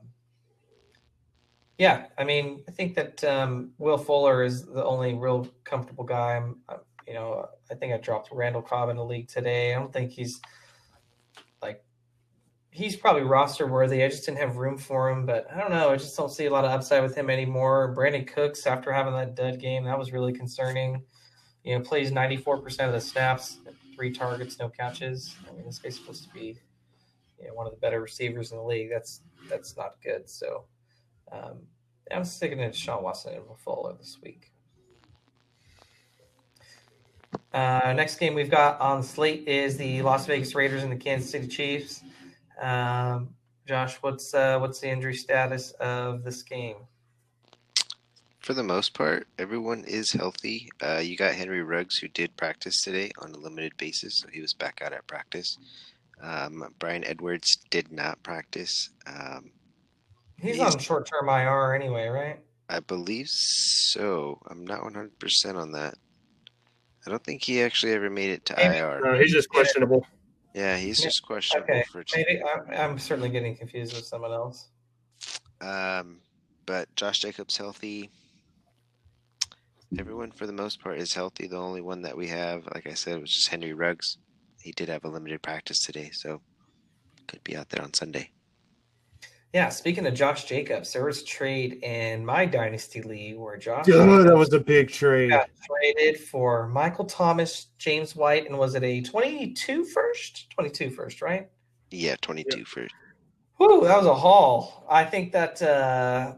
[1.78, 6.36] yeah, I mean, I think that um, Will Fuller is the only real comfortable guy.
[6.36, 9.74] I'm, I'm, you know, I think I dropped Randall Cobb in the league today.
[9.74, 10.40] I don't think he's
[11.60, 11.82] like
[12.70, 14.04] he's probably roster worthy.
[14.04, 15.90] I just didn't have room for him, but I don't know.
[15.90, 17.94] I just don't see a lot of upside with him anymore.
[17.96, 21.02] Brandin Cooks, after having that dud game, that was really concerning.
[21.64, 23.58] You know, plays 94% of the snaps,
[23.94, 25.34] three targets, no catches.
[25.48, 26.58] I mean, this guy's supposed to be
[27.44, 28.88] you know, one of the better receivers in the league.
[28.90, 30.28] That's that's not good.
[30.28, 30.64] So
[31.30, 31.58] um,
[32.10, 34.50] I'm sticking to Sean Watson and Fuller this week.
[37.52, 41.30] Uh, next game we've got on slate is the Las Vegas Raiders and the Kansas
[41.30, 42.02] City Chiefs.
[42.60, 43.28] Um,
[43.66, 46.76] Josh, what's uh, what's the injury status of this game?
[48.40, 50.68] For the most part, everyone is healthy.
[50.82, 54.42] Uh, you got Henry Ruggs, who did practice today on a limited basis, so he
[54.42, 55.56] was back out at practice.
[56.24, 58.90] Um, Bryan Edwards did not practice.
[59.06, 59.50] Um,
[60.40, 62.40] he's, he's, on short term IR anyway, right?
[62.68, 64.40] I believe so.
[64.48, 65.94] I'm not 100% on that.
[67.06, 68.78] I don't think he actually ever made it to Maybe.
[68.78, 69.00] IR.
[69.04, 70.06] No, he's just questionable.
[70.54, 71.84] Yeah, he's just questionable okay.
[71.92, 72.04] for.
[72.16, 74.68] Maybe I'm, I'm certainly getting confused with someone else.
[75.60, 76.20] Um,
[76.64, 78.10] but Josh Jacobs healthy.
[79.98, 81.46] Everyone for the most part is healthy.
[81.46, 84.16] The only one that we have, like I said, was just Henry Ruggs.
[84.64, 86.40] He did have a limited practice today, so
[87.28, 88.30] could be out there on Sunday.
[89.52, 93.84] Yeah, speaking of Josh Jacobs, there was a trade in my dynasty league where Josh.
[93.90, 95.28] Oh, that was a big trade.
[95.28, 100.48] Got traded for Michael Thomas, James White, and was it a 22 first?
[100.48, 101.50] 22 first, right?
[101.90, 102.64] Yeah, 22 yeah.
[102.66, 102.94] first.
[103.58, 104.86] Whew, that was a haul.
[104.88, 106.36] I think that uh,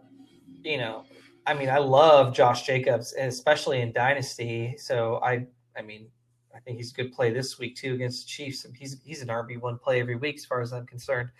[0.65, 1.05] you know,
[1.47, 4.75] I mean, I love Josh Jacobs, especially in dynasty.
[4.79, 5.47] So I,
[5.79, 6.09] I mean,
[6.57, 8.66] I think he's a good play this week too against the Chiefs.
[8.75, 11.31] He's he's an RB one play every week as far as I'm concerned.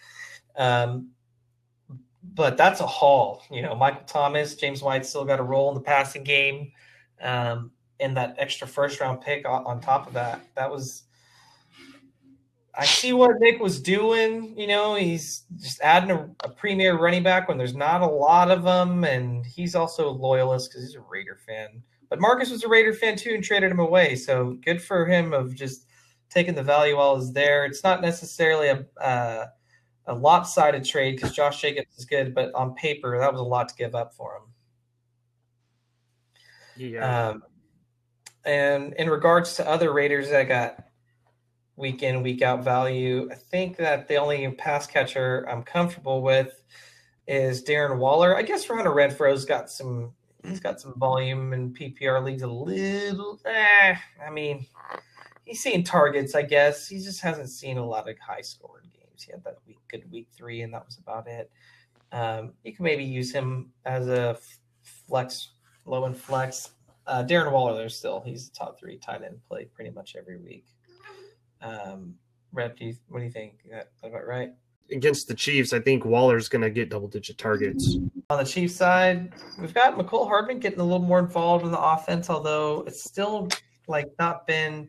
[0.57, 1.09] Um,
[2.35, 3.43] but that's a haul.
[3.51, 6.73] You know, Michael Thomas, James White still got a role in the passing game,
[7.21, 10.41] um, and that extra first round pick on, on top of that.
[10.55, 11.05] That was.
[12.79, 14.55] I see what Nick was doing.
[14.59, 18.51] You know, he's just adding a, a premier running back when there's not a lot
[18.51, 21.83] of them, and he's also a loyalist because he's a Raider fan.
[22.09, 24.17] But Marcus was a Raider fan too and traded him away.
[24.17, 25.87] So good for him of just
[26.31, 27.65] taking the value while it's there.
[27.65, 29.47] It's not necessarily a uh,
[30.07, 33.69] a lopsided trade because Josh Jacobs is good, but on paper that was a lot
[33.69, 34.43] to give up for him.
[36.77, 37.29] Yeah.
[37.29, 37.43] Um,
[38.45, 40.85] and in regards to other Raiders that got
[41.75, 46.63] week in week out value, I think that the only pass catcher I'm comfortable with
[47.27, 48.37] is Darren Waller.
[48.37, 50.13] I guess Hunter Renfrow's got some.
[50.49, 53.41] He's got some volume in PPR leagues a little.
[53.45, 54.67] Eh, I mean,
[55.45, 56.35] he's seeing targets.
[56.35, 59.23] I guess he just hasn't seen a lot of high scoring games.
[59.23, 61.51] He had that week, good week three, and that was about it.
[62.13, 64.39] Um, you can maybe use him as a
[64.83, 65.51] flex,
[65.85, 66.71] low and flex.
[67.07, 70.39] Uh, Darren Waller, there still, he's the top three tight end play pretty much every
[70.39, 70.67] week.
[71.63, 72.15] Um,
[72.53, 73.61] Red, do you, what do you think?
[73.71, 74.51] That about right?
[74.91, 77.97] Against the Chiefs, I think Waller's going to get double digit targets.
[78.31, 81.81] On the Chiefs side, we've got Mecole Hardman getting a little more involved in the
[81.81, 83.49] offense, although it's still
[83.89, 84.89] like not been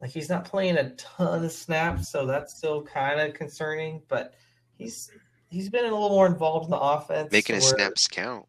[0.00, 4.02] like he's not playing a ton of snaps, so that's still kind of concerning.
[4.08, 4.34] But
[4.76, 5.10] he's
[5.48, 8.46] he's been a little more involved in the offense, making his snaps count.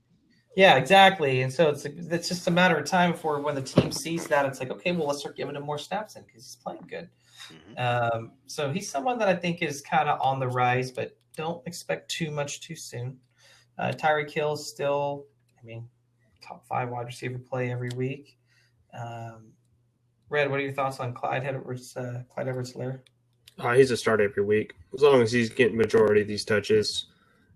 [0.56, 1.42] Yeah, exactly.
[1.42, 4.46] And so it's it's just a matter of time before when the team sees that
[4.46, 7.10] it's like, okay, well, let's start giving him more snaps in because he's playing good.
[7.52, 8.18] Mm-hmm.
[8.18, 11.66] Um, so he's someone that I think is kind of on the rise, but don't
[11.68, 13.18] expect too much too soon.
[13.78, 15.26] Uh, Tyreek Hill is still,
[15.62, 15.88] I mean,
[16.42, 18.38] top five wide receiver play every week.
[18.94, 19.54] Um,
[20.30, 21.96] Red, what are your thoughts on Clyde Edwards?
[21.96, 23.00] Uh, Clyde Edwards-Helaire?
[23.60, 27.06] Uh, he's a start every week as long as he's getting majority of these touches.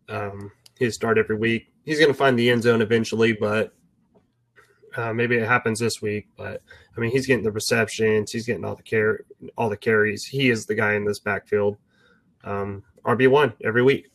[0.10, 1.72] Um, he's start every week.
[1.86, 3.74] He's going to find the end zone eventually, but
[4.96, 6.28] uh, maybe it happens this week.
[6.38, 6.62] But
[6.96, 8.32] I mean, he's getting the receptions.
[8.32, 9.26] He's getting all the car-
[9.58, 10.26] all the carries.
[10.26, 11.78] He is the guy in this backfield.
[12.44, 14.10] Um, RB one every week.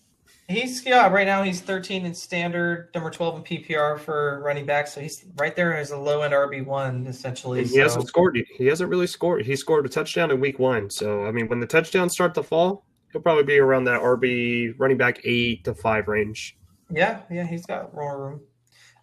[0.48, 4.86] He's yeah, right now he's 13 in standard, number 12 in PPR for running back.
[4.86, 7.62] So he's right there as a low end RB one essentially.
[7.62, 7.82] He so.
[7.82, 8.38] hasn't scored.
[8.56, 9.46] He hasn't really scored.
[9.46, 10.90] He scored a touchdown in week one.
[10.90, 14.74] So I mean, when the touchdowns start to fall, he'll probably be around that RB
[14.78, 16.56] running back eight to five range.
[16.90, 18.40] Yeah, yeah, he's got more room.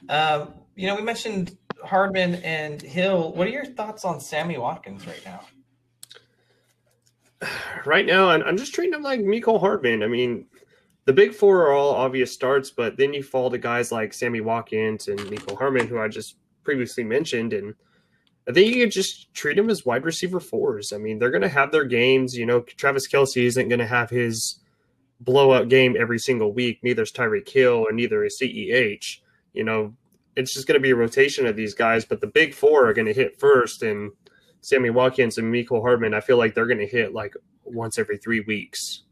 [0.10, 3.34] Um, you know, we mentioned Hardman and Hill.
[3.34, 5.42] What are your thoughts on Sammy Watkins right now?
[7.86, 10.04] Right now, I'm just treating him like Mecole Hardman.
[10.04, 10.48] I mean,
[11.06, 14.42] the big four are all obvious starts, but then you fall to guys like Sammy
[14.42, 17.74] Watkins and Mecole Hardman, who I just previously mentioned, and
[18.48, 20.92] I think you could just treat them as wide receiver fours.
[20.92, 22.36] I mean, they're going to have their games.
[22.36, 24.60] You know, Travis Kelce isn't going to have his
[25.22, 26.80] blowout game every single week.
[26.84, 29.22] Neither is Tyreek Hill, or neither is CEH.
[29.54, 29.96] You know,
[30.40, 32.94] it's just going to be a rotation of these guys, but the big four are
[32.94, 34.12] going to hit first, and
[34.62, 38.18] Sammy Watkins and Mecole Hardman, I feel like they're going to hit like once every
[38.18, 39.04] three weeks.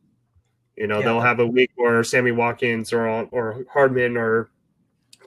[0.78, 1.06] You know, yeah.
[1.06, 4.50] they'll have a week where Sammy Watkins or or Hardman or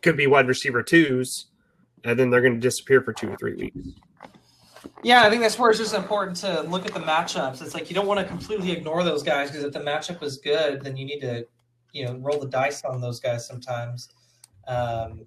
[0.00, 1.46] could be wide receiver twos,
[2.02, 3.88] and then they're going to disappear for two or three weeks.
[5.02, 7.60] Yeah, I think that's where it's just important to look at the matchups.
[7.60, 10.38] It's like you don't want to completely ignore those guys because if the matchup is
[10.38, 11.46] good, then you need to,
[11.92, 14.08] you know, roll the dice on those guys sometimes.
[14.66, 15.26] Um,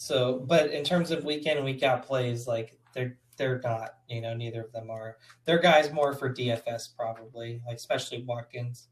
[0.00, 3.96] so, but in terms of week in and week out plays, like they're they're not.
[4.08, 5.18] You know, neither of them are.
[5.44, 8.88] They're guys more for DFS probably, like especially Watkins.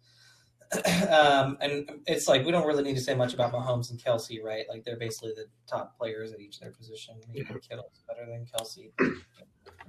[1.11, 4.45] um, and it's like we don't really need to say much about Mahomes and Kelce,
[4.45, 4.67] right?
[4.69, 7.15] Like they're basically the top players at each of their position.
[7.27, 7.57] Maybe yeah.
[7.67, 8.91] Kittle's better than Kelce.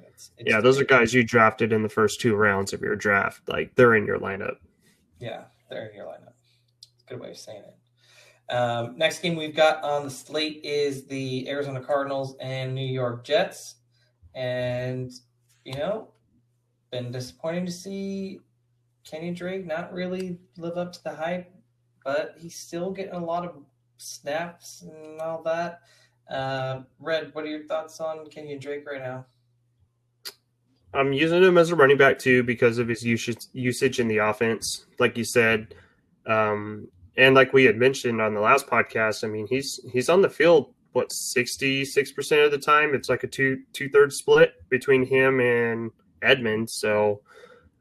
[0.07, 2.95] It's, it's yeah, those are guys you drafted in the first two rounds of your
[2.95, 3.47] draft.
[3.47, 4.55] Like they're in your lineup.
[5.19, 6.33] Yeah, they're in your lineup.
[7.07, 7.78] Good way of saying it.
[8.49, 13.23] Um, next game we've got on the slate is the Arizona Cardinals and New York
[13.23, 13.75] Jets.
[14.33, 15.11] And,
[15.65, 16.09] you know,
[16.91, 18.39] been disappointing to see
[19.03, 21.51] Kenny Drake not really live up to the hype,
[22.03, 23.55] but he's still getting a lot of
[23.97, 25.81] snaps and all that.
[26.29, 29.25] Uh, Red, what are your thoughts on Kenny Drake right now?
[30.93, 34.17] I'm using him as a running back too because of his usage usage in the
[34.17, 35.75] offense, like you said,
[36.25, 36.87] um,
[37.19, 39.23] and like we had mentioned on the last podcast.
[39.23, 42.95] I mean, he's he's on the field what 66 percent of the time.
[42.95, 46.73] It's like a two two thirds split between him and Edmonds.
[46.73, 47.21] So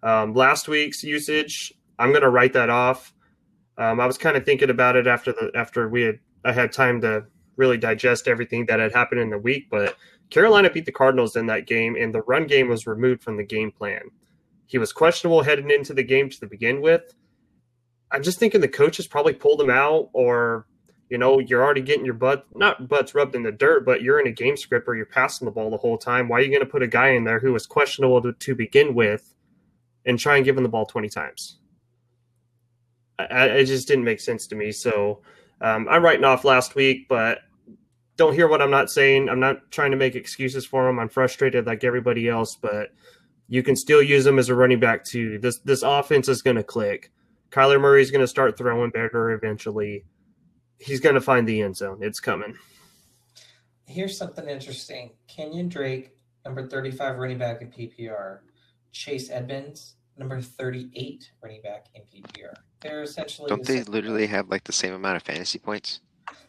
[0.02, 3.14] um, last week's usage, I'm to write that off.
[3.78, 6.72] Um, I was kind of thinking about it after the after we had I had
[6.72, 7.24] time to
[7.56, 9.96] really digest everything that had happened in the week, but
[10.30, 13.44] Carolina beat the Cardinals in that game, and the run game was removed from the
[13.44, 14.02] game plan.
[14.66, 17.14] He was questionable heading into the game to begin with.
[18.10, 20.66] I'm just thinking the coaches probably pulled him out, or
[21.10, 24.20] you know, you're already getting your butt not butts rubbed in the dirt, but you're
[24.20, 26.28] in a game script where you're passing the ball the whole time.
[26.28, 28.54] Why are you going to put a guy in there who was questionable to, to
[28.54, 29.34] begin with,
[30.04, 31.58] and try and give him the ball 20 times?
[33.18, 34.70] I, it just didn't make sense to me.
[34.72, 35.22] So
[35.60, 37.40] um, I'm writing off last week, but
[38.16, 39.28] don't hear what I'm not saying.
[39.28, 40.98] I'm not trying to make excuses for him.
[40.98, 42.90] I'm frustrated like everybody else, but
[43.48, 45.38] you can still use him as a running back too.
[45.38, 47.10] This this offense is going to click.
[47.50, 50.04] Kyler Murray's going to start throwing better eventually.
[50.78, 51.98] He's going to find the end zone.
[52.02, 52.56] It's coming.
[53.86, 55.12] Here's something interesting.
[55.28, 56.12] Kenyan Drake,
[56.44, 58.40] number 35 running back in PPR.
[58.92, 62.54] Chase Edmonds, number 38 running back in PPR.
[62.80, 66.00] They're essentially Don't the they literally have like the same amount of fantasy points?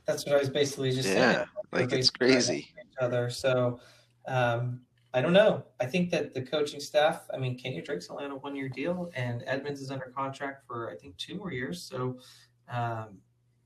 [0.06, 1.46] That's what I was basically just yeah, saying.
[1.72, 2.70] like it's crazy.
[2.78, 3.30] Each other.
[3.30, 3.80] So
[4.28, 4.82] um,
[5.14, 5.64] I don't know.
[5.80, 7.26] I think that the coaching staff.
[7.34, 10.92] I mean, Kenny Drake's only on a one-year deal, and Edmonds is under contract for
[10.92, 11.82] I think two more years.
[11.82, 12.20] So
[12.72, 13.18] um,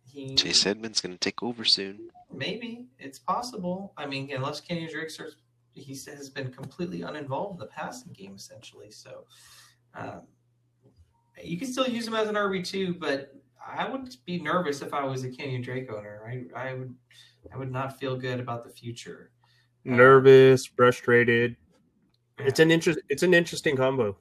[0.05, 2.09] he Chase Edmonds going to take over soon.
[2.31, 3.93] Maybe it's possible.
[3.97, 5.35] I mean, unless Kenny Drake starts,
[5.73, 8.91] he has been completely uninvolved in the passing game essentially.
[8.91, 9.25] So
[9.95, 10.21] um,
[11.43, 13.33] you can still use him as an RB two, but
[13.65, 16.21] I would be nervous if I was a Kenyan Drake owner.
[16.25, 16.95] I, I would
[17.53, 19.31] I would not feel good about the future.
[19.85, 21.55] Um, nervous, frustrated.
[22.39, 22.45] Yeah.
[22.47, 22.99] It's an interest.
[23.09, 24.17] It's an interesting combo.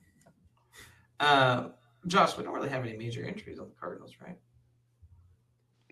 [1.20, 1.68] Uh,
[2.07, 4.37] Josh, we don't really have any major injuries on the Cardinals, right?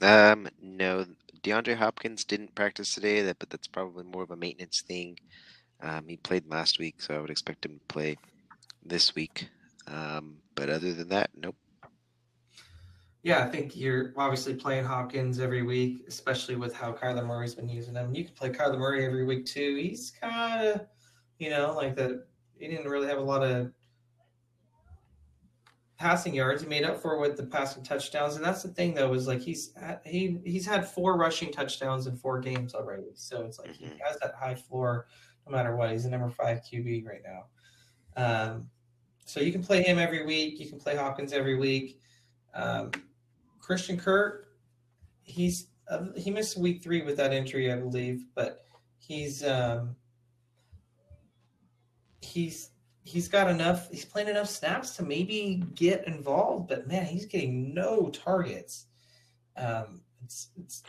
[0.02, 1.06] Um, no.
[1.42, 5.18] DeAndre Hopkins didn't practice today, that but that's probably more of a maintenance thing.
[5.80, 8.18] Um, he played last week, so I would expect him to play
[8.84, 9.48] this week.
[9.86, 11.56] Um, but other than that, nope.
[13.22, 17.68] Yeah, I think you're obviously playing Hopkins every week, especially with how Kyler Murray's been
[17.68, 18.14] using him.
[18.14, 19.76] You can play Kyler Murray every week too.
[19.76, 20.86] He's kind of,
[21.38, 22.26] you know, like that.
[22.58, 23.72] He didn't really have a lot of
[25.98, 26.62] passing yards.
[26.62, 29.40] He made up for with the passing touchdowns, and that's the thing though is like
[29.40, 33.10] he's he he's had four rushing touchdowns in four games already.
[33.14, 33.98] So it's like he mm-hmm.
[34.02, 35.08] has that high floor
[35.46, 35.90] no matter what.
[35.92, 37.44] He's a number five QB right now.
[38.16, 38.70] Um,
[39.26, 40.58] so you can play him every week.
[40.58, 42.00] You can play Hopkins every week.
[42.54, 42.90] Um,
[43.70, 44.48] Christian Kirk,
[45.22, 48.64] he's uh, he missed week three with that injury, I believe, but
[48.98, 49.94] he's um,
[52.20, 52.70] he's
[53.04, 53.88] he's got enough.
[53.88, 58.86] He's playing enough snaps to maybe get involved, but man, he's getting no targets.
[59.56, 60.82] Um, it's, it's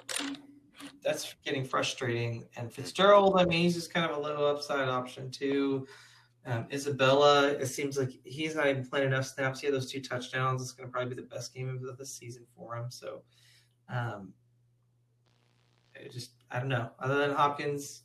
[1.03, 2.47] that's getting frustrating.
[2.57, 5.85] And Fitzgerald, I mean, he's just kind of a low upside option too.
[6.45, 9.59] Um, Isabella, it seems like he's not even playing enough snaps.
[9.59, 10.61] He had those two touchdowns.
[10.61, 12.85] It's going to probably be the best game of the season for him.
[12.89, 13.21] So,
[13.89, 14.33] um,
[16.11, 16.89] just I don't know.
[16.99, 18.01] Other than Hopkins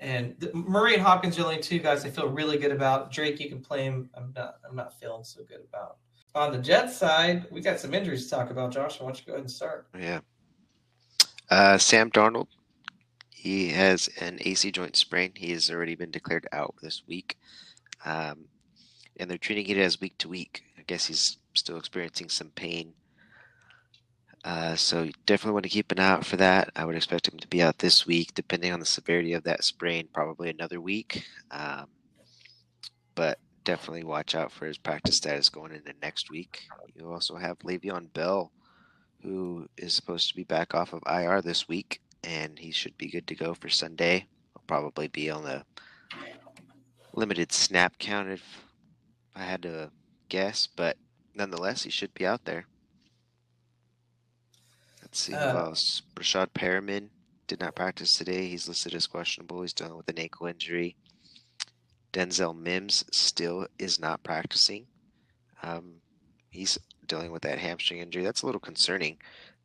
[0.00, 3.10] and the, Murray and Hopkins are the only two guys I feel really good about.
[3.10, 4.10] Drake, you can play him.
[4.14, 4.56] I'm not.
[4.68, 5.96] I'm not feeling so good about.
[6.34, 8.70] On the Jets side, we got some injuries to talk about.
[8.70, 9.88] Josh, why don't you go ahead and start?
[9.98, 10.20] Yeah.
[11.50, 12.48] Uh, Sam Darnold,
[13.30, 15.32] he has an AC joint sprain.
[15.34, 17.38] He has already been declared out this week,
[18.04, 18.46] um,
[19.16, 20.64] and they're treating it as week to week.
[20.78, 22.94] I guess he's still experiencing some pain.
[24.44, 26.70] Uh, so you definitely want to keep an eye out for that.
[26.76, 29.64] I would expect him to be out this week, depending on the severity of that
[29.64, 31.24] sprain, probably another week.
[31.50, 31.86] Um,
[33.14, 36.62] but definitely watch out for his practice status going into next week.
[36.94, 38.52] You also have Le'Veon Bell
[39.22, 43.10] who is supposed to be back off of IR this week, and he should be
[43.10, 44.26] good to go for Sunday.
[44.54, 45.64] He'll probably be on the
[47.12, 48.64] limited snap count if
[49.34, 49.90] I had to
[50.28, 50.96] guess, but
[51.34, 52.66] nonetheless, he should be out there.
[55.02, 56.02] Let's see uh, who else.
[56.14, 57.08] Breshad Perriman
[57.46, 58.46] did not practice today.
[58.46, 59.62] He's listed as questionable.
[59.62, 60.96] He's dealing with an ankle injury.
[62.12, 64.86] Denzel Mims still is not practicing.
[65.62, 65.94] Um,
[66.50, 68.22] he's dealing with that hamstring injury.
[68.22, 69.18] That's a little concerning.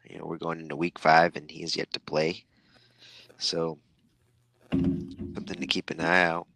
[0.06, 2.46] You know, we're going into week five and he is yet to play.
[3.38, 3.80] So
[4.72, 6.48] something to keep an eye out.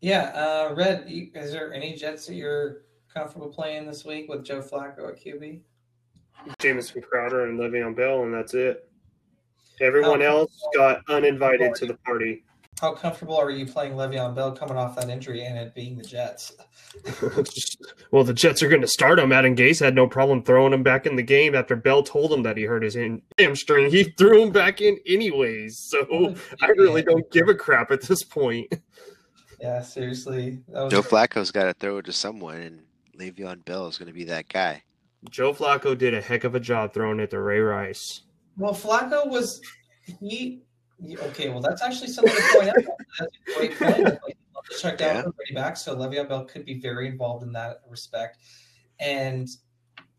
[0.00, 2.82] Yeah, uh, Red, is there any Jets that you're
[3.12, 5.60] comfortable playing this week with Joe Flacco at QB?
[6.60, 8.88] Jamison Crowder and Le'Veon Bell, and that's it.
[9.80, 12.44] Everyone else got uninvited to the party.
[12.80, 16.04] How comfortable are you playing Le'Veon Bell coming off that injury and it being the
[16.04, 16.56] Jets?
[18.12, 19.32] well, the Jets are going to start him.
[19.32, 22.44] Adam Gase had no problem throwing him back in the game after Bell told him
[22.44, 22.96] that he hurt his
[23.36, 23.90] hamstring.
[23.90, 25.76] He threw him back in anyways.
[25.76, 28.72] So I really don't give a crap at this point.
[29.60, 30.60] Yeah, seriously.
[30.66, 30.90] Was...
[30.90, 32.82] Joe Flacco's got to throw it to someone, and
[33.18, 34.82] Le'Veon Bell is going to be that guy.
[35.30, 38.22] Joe Flacco did a heck of a job throwing it to Ray Rice.
[38.56, 39.60] Well, Flacco was
[40.20, 40.62] he
[41.20, 42.76] Okay, well, that's actually something to point out.
[43.18, 44.04] That's a great point.
[44.04, 44.36] Like,
[44.80, 45.22] check down yeah.
[45.22, 48.38] running back, so Le'Veon Bell could be very involved in that respect.
[48.98, 49.48] And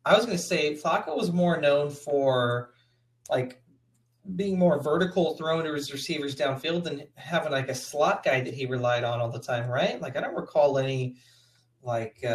[0.05, 2.71] I was going to say Flacco was more known for
[3.29, 3.61] like
[4.35, 8.53] being more vertical, throwing to his receivers downfield than having like a slot guy that
[8.53, 10.01] he relied on all the time, right?
[10.01, 11.15] Like I don't recall any
[11.81, 12.27] like uh,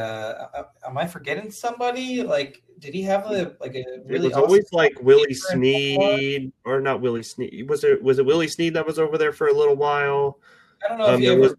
[0.54, 2.22] uh am I forgetting somebody?
[2.22, 4.16] Like did he have a like a really?
[4.16, 7.68] It was awesome always like Willie Snead or not Willie Snead.
[7.68, 10.38] Was it was it Willie Snead that was over there for a little while?
[10.84, 11.54] I don't know um, if it was.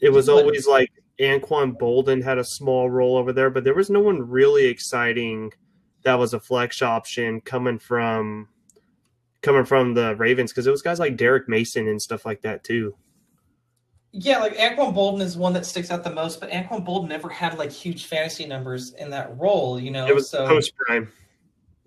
[0.00, 3.88] It was always like Anquan Boldin had a small role over there, but there was
[3.88, 5.52] no one really exciting
[6.02, 8.48] that was a flex option coming from
[9.46, 12.64] coming from the Ravens because it was guys like Derrick Mason and stuff like that
[12.64, 12.94] too.
[14.10, 17.28] Yeah, like Anquan Boldin is one that sticks out the most, but Anquan Boldin never
[17.28, 20.06] had like huge fantasy numbers in that role, you know.
[20.06, 21.12] It was so, post prime.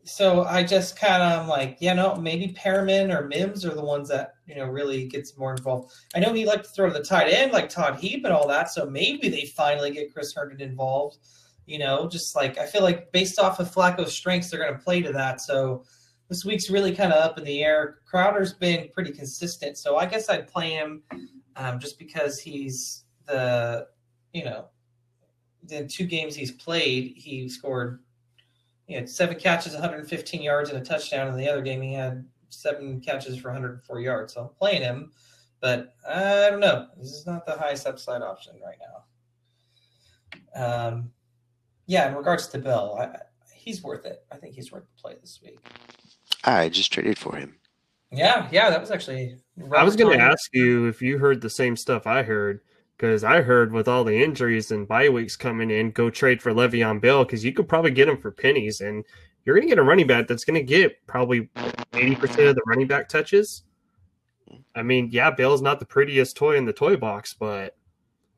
[0.05, 4.07] So I just kind of like, you know, maybe Perriman or Mims are the ones
[4.09, 5.91] that you know really gets more involved.
[6.15, 8.47] I know he liked to throw to the tight end like Todd Heap and all
[8.47, 11.17] that, so maybe they finally get Chris Herndon involved.
[11.65, 14.83] You know, just like I feel like based off of Flacco's strengths, they're going to
[14.83, 15.41] play to that.
[15.41, 15.83] So
[16.29, 17.97] this week's really kind of up in the air.
[18.05, 21.01] Crowder's been pretty consistent, so I guess I'd play him
[21.55, 23.87] um, just because he's the,
[24.31, 24.65] you know,
[25.63, 28.03] the two games he's played, he scored,
[28.85, 31.27] he had seven catches, 115 yards, and a touchdown.
[31.27, 34.33] In the other game, he had seven catches for 104 yards.
[34.33, 35.11] So I'm playing him,
[35.59, 36.87] but I don't know.
[36.97, 38.77] This is not the highest upside option right
[40.55, 40.89] now.
[40.89, 41.11] Um,
[41.87, 43.17] yeah, in regards to Bell, I,
[43.53, 44.23] he's worth it.
[44.31, 45.59] I think he's worth the play this week.
[46.43, 47.55] I just traded for him.
[48.11, 49.37] Yeah, yeah, that was actually.
[49.75, 52.61] I was going to ask you if you heard the same stuff I heard
[52.97, 56.51] because I heard with all the injuries and bye weeks coming in, go trade for
[56.51, 59.05] Le'Veon Bell because you could probably get him for pennies, and
[59.45, 61.49] you're going to get a running back that's going to get probably
[61.93, 63.63] eighty percent of the running back touches.
[64.75, 67.75] I mean, yeah, Bell's not the prettiest toy in the toy box, but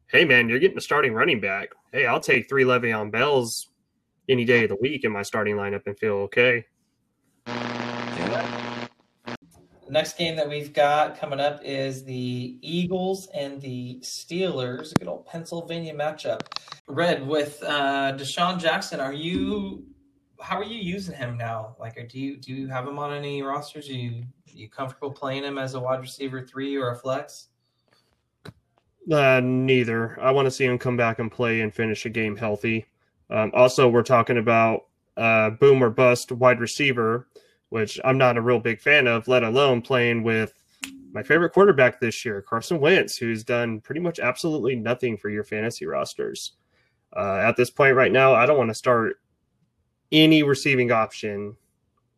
[0.07, 1.69] hey, man, you're getting a starting running back.
[1.93, 3.69] Hey, I'll take three Le'Veon Bells
[4.27, 6.65] any day of the week in my starting lineup and feel okay
[9.91, 14.91] next game that we've got coming up is the Eagles and the Steelers.
[14.93, 16.41] A good old Pennsylvania matchup.
[16.87, 18.99] Red with uh, DeSean Jackson.
[18.99, 19.85] Are you
[20.41, 21.75] how are you using him now?
[21.79, 23.89] Like, do you do you have him on any rosters?
[23.89, 27.49] Are you are you comfortable playing him as a wide receiver three or a flex?
[29.11, 30.19] Uh, neither.
[30.21, 32.85] I want to see him come back and play and finish a game healthy.
[33.29, 34.85] Um, also, we're talking about
[35.17, 37.27] uh, boom or bust wide receiver,
[37.71, 40.53] which I'm not a real big fan of, let alone playing with
[41.13, 45.45] my favorite quarterback this year, Carson Wentz, who's done pretty much absolutely nothing for your
[45.45, 46.57] fantasy rosters.
[47.15, 49.21] Uh, at this point right now, I don't want to start
[50.11, 51.55] any receiving option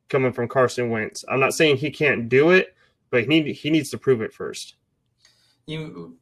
[0.09, 1.23] coming from Carson Wentz.
[1.29, 2.75] I'm not saying he can't do it,
[3.11, 4.77] but he need, he needs to prove it first.
[5.67, 6.17] You,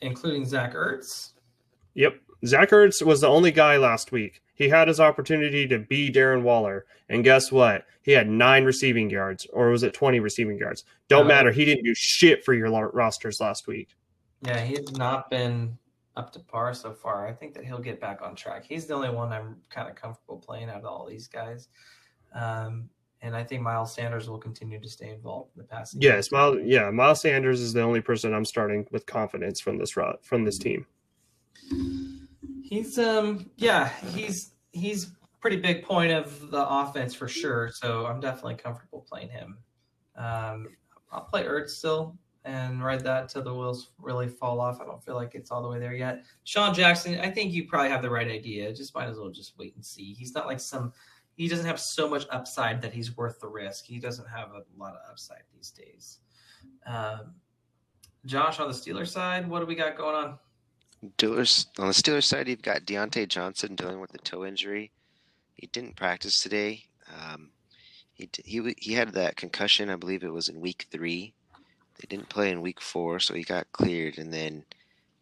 [0.00, 1.32] including Zach Ertz.
[1.94, 4.42] Yep, Zach Ertz was the only guy last week.
[4.60, 7.86] He had his opportunity to be Darren Waller, and guess what?
[8.02, 10.84] He had nine receiving yards, or was it twenty receiving yards?
[11.08, 11.50] Don't uh, matter.
[11.50, 13.96] He didn't do shit for your rosters last week.
[14.42, 15.78] Yeah, he's not been
[16.14, 17.26] up to par so far.
[17.26, 18.66] I think that he'll get back on track.
[18.68, 21.68] He's the only one I'm kind of comfortable playing out of all these guys.
[22.34, 22.90] Um,
[23.22, 26.02] and I think Miles Sanders will continue to stay involved in the passing.
[26.02, 26.58] Yes, Miles.
[26.64, 30.58] Yeah, Miles Sanders is the only person I'm starting with confidence from this from this
[30.58, 30.84] team.
[32.70, 35.10] He's um yeah he's he's
[35.40, 37.70] pretty big point of the offense for sure.
[37.74, 39.58] So I'm definitely comfortable playing him.
[40.16, 40.68] Um,
[41.10, 44.80] I'll play Ertz still and ride that till the wheels really fall off.
[44.80, 46.24] I don't feel like it's all the way there yet.
[46.44, 48.72] Sean Jackson, I think you probably have the right idea.
[48.72, 50.14] Just might as well just wait and see.
[50.14, 50.92] He's not like some.
[51.34, 53.84] He doesn't have so much upside that he's worth the risk.
[53.84, 56.18] He doesn't have a lot of upside these days.
[56.86, 57.34] Um,
[58.26, 60.38] Josh, on the Steelers side, what do we got going on?
[61.04, 64.90] Steelers on the Steelers side, you've got Diontae Johnson dealing with the toe injury.
[65.54, 66.84] He didn't practice today.
[67.08, 67.50] Um,
[68.12, 69.90] he he he had that concussion.
[69.90, 71.34] I believe it was in week three.
[71.98, 74.64] They didn't play in week four, so he got cleared and then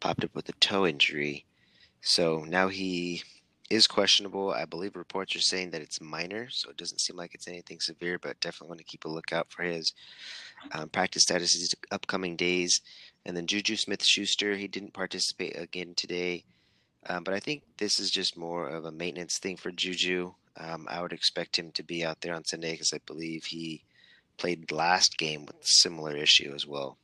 [0.01, 1.45] popped up with a toe injury.
[2.01, 3.23] So now he
[3.71, 4.53] is questionable.
[4.53, 7.81] I believe reports are saying that it's minor, so it doesn't seem like it's anything
[7.81, 9.93] severe, but definitely want to keep a lookout for his
[10.73, 12.81] um, practice status in these upcoming days.
[13.29, 16.45] And then Juju Smith Schuster, he didn't participate again today.
[17.07, 20.33] Um, but I think this is just more of a maintenance thing for Juju.
[20.57, 23.85] Um, I would expect him to be out there on Sunday because I believe he
[24.39, 26.97] played last game with a similar issue as well.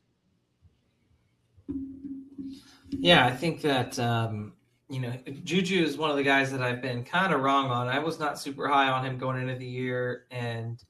[2.88, 4.54] Yeah, I think that um,
[4.88, 5.12] you know
[5.44, 7.86] Juju is one of the guys that I've been kind of wrong on.
[7.86, 10.82] I was not super high on him going into the year, and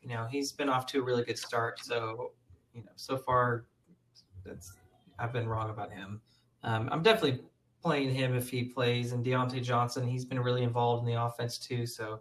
[0.00, 1.84] you know he's been off to a really good start.
[1.84, 2.32] So
[2.72, 3.66] you know so far
[4.48, 4.77] that's
[5.18, 6.20] I've been wrong about him.
[6.62, 7.40] Um, I'm definitely
[7.82, 11.58] playing him if he plays, and Diontae Johnson, he's been really involved in the offense
[11.58, 11.86] too.
[11.86, 12.20] So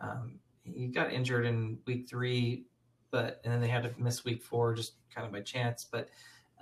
[0.00, 2.66] um, he got injured in week three,
[3.10, 5.86] but and then they had to miss week four just kind of by chance.
[5.90, 6.08] But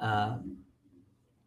[0.00, 0.58] um,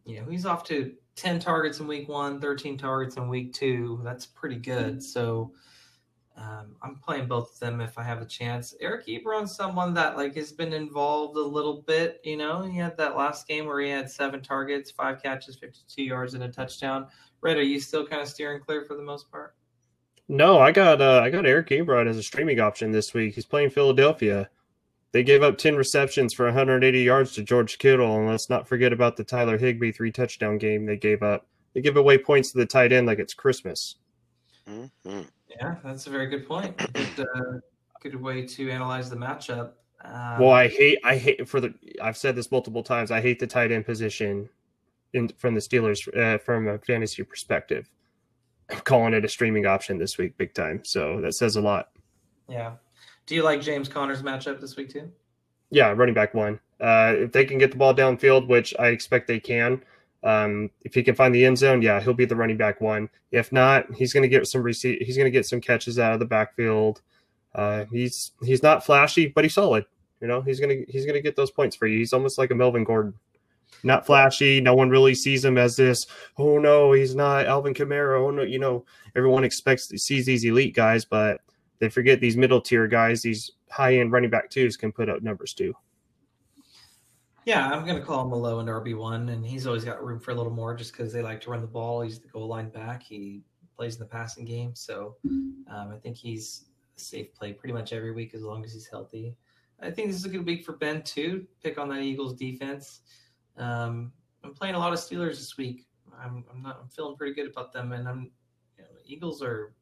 [0.04, 4.00] you know, he's off to 10 targets in week one, 13 targets in week two.
[4.02, 5.02] That's pretty good.
[5.02, 5.52] So
[6.36, 8.74] um, I'm playing both of them if I have a chance.
[8.80, 12.20] Eric Ebron's someone that like has been involved a little bit.
[12.24, 16.02] You know, he had that last game where he had seven targets, five catches, 52
[16.02, 17.06] yards, and a touchdown.
[17.40, 19.54] Red, are you still kind of steering clear for the most part?
[20.28, 23.34] No, I got uh, I got Eric Ebron as a streaming option this week.
[23.34, 24.48] He's playing Philadelphia.
[25.12, 28.92] They gave up 10 receptions for 180 yards to George Kittle, and let's not forget
[28.92, 31.48] about the Tyler Higbee three touchdown game they gave up.
[31.74, 33.96] They give away points to the tight end like it's Christmas.
[34.68, 35.22] Mm-hmm.
[35.50, 36.76] Yeah, that's a very good point.
[36.92, 37.58] Good, uh,
[38.00, 39.72] good way to analyze the matchup.
[40.04, 41.74] Um, well, I hate, I hate for the.
[42.00, 43.10] I've said this multiple times.
[43.10, 44.48] I hate the tight end position,
[45.12, 47.90] in from the Steelers uh, from a fantasy perspective.
[48.70, 50.84] I'm calling it a streaming option this week, big time.
[50.84, 51.90] So that says a lot.
[52.48, 52.74] Yeah.
[53.26, 55.10] Do you like James Conner's matchup this week too?
[55.70, 56.58] Yeah, running back one.
[56.80, 59.82] Uh, if they can get the ball downfield, which I expect they can,
[60.22, 63.08] um, if he can find the end zone, yeah, he'll be the running back one.
[63.30, 65.02] If not, he's going to get some receipt.
[65.02, 67.00] He's going to get some catches out of the backfield.
[67.54, 69.84] Uh, he's he's not flashy, but he's solid.
[70.20, 71.98] You know, he's gonna he's gonna get those points for you.
[71.98, 73.14] He's almost like a Melvin Gordon.
[73.82, 74.60] Not flashy.
[74.60, 76.06] No one really sees him as this.
[76.36, 78.20] Oh no, he's not Alvin Kamara.
[78.20, 78.84] Oh no, you know
[79.16, 81.40] everyone expects sees these elite guys, but
[81.78, 83.22] they forget these middle tier guys.
[83.22, 85.74] These high end running back twos can put up numbers too.
[87.44, 90.20] Yeah, I'm going to call him a low end RB1, and he's always got room
[90.20, 92.02] for a little more just because they like to run the ball.
[92.02, 93.02] He's the goal line back.
[93.02, 93.42] He
[93.76, 94.74] plays in the passing game.
[94.74, 96.66] So um, I think he's
[96.96, 99.34] a safe play pretty much every week as long as he's healthy.
[99.80, 101.46] I think this is a good week for Ben, too.
[101.62, 103.00] Pick on that Eagles defense.
[103.56, 104.12] Um,
[104.44, 105.86] I'm playing a lot of Steelers this week.
[106.22, 106.80] I'm, I'm not.
[106.82, 108.30] I'm feeling pretty good about them, and I'm.
[108.76, 109.72] You know, Eagles are.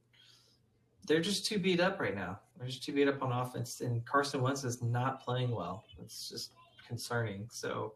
[1.07, 2.39] They're just too beat up right now.
[2.57, 5.85] They're just too beat up on offense, and Carson Wentz is not playing well.
[6.01, 6.53] It's just
[6.89, 7.47] concerning.
[7.53, 7.95] So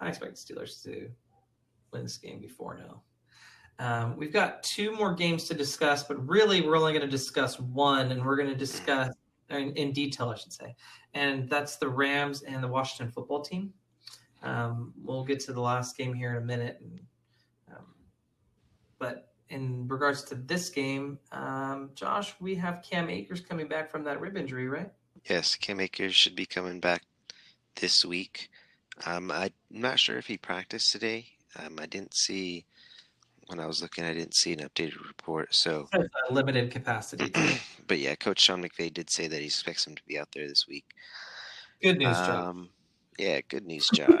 [0.00, 1.08] I expect the Steelers to
[1.92, 3.02] win this game before now.
[3.78, 7.58] Um, we've got two more games to discuss, but really we're only going to discuss
[7.58, 9.14] one, and we're going to discuss
[9.48, 10.74] in, in, detail, I should say,
[11.14, 13.72] and that's the Rams and the Washington football team.
[14.42, 17.00] Um, we'll get to the last game here in a minute, and,
[17.70, 17.86] um,
[18.98, 24.04] but in regards to this game, um, Josh, we have Cam Akers coming back from
[24.04, 24.90] that rib injury, right?
[25.28, 27.02] Yes, Cam Akers should be coming back
[27.80, 28.50] this week.
[29.06, 31.26] Um, I'm not sure if he practiced today.
[31.58, 32.64] Um, I didn't see
[33.46, 34.04] when I was looking.
[34.04, 35.54] I didn't see an updated report.
[35.54, 35.88] So
[36.30, 37.32] limited capacity.
[37.88, 40.46] but yeah, Coach Sean McVay did say that he expects him to be out there
[40.46, 40.84] this week.
[41.82, 42.46] Good news, John.
[42.46, 42.68] Um,
[43.18, 44.18] yeah, good news, John.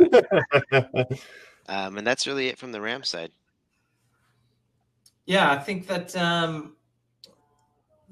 [1.68, 3.30] um, and that's really it from the Ram side.
[5.26, 6.74] Yeah, I think that um,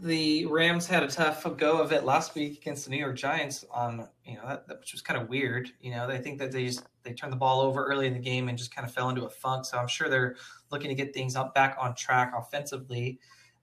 [0.01, 3.65] the Rams had a tough go of it last week against the New York Giants
[3.71, 5.71] on you know that, that, which was kind of weird.
[5.81, 8.21] You know, they think that they just they turned the ball over early in the
[8.21, 9.65] game and just kind of fell into a funk.
[9.65, 10.37] So I'm sure they're
[10.71, 13.19] looking to get things up back on track offensively.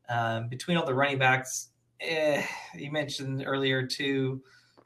[0.10, 1.70] Um, between all the running backs,
[2.02, 4.42] eh, you mentioned earlier too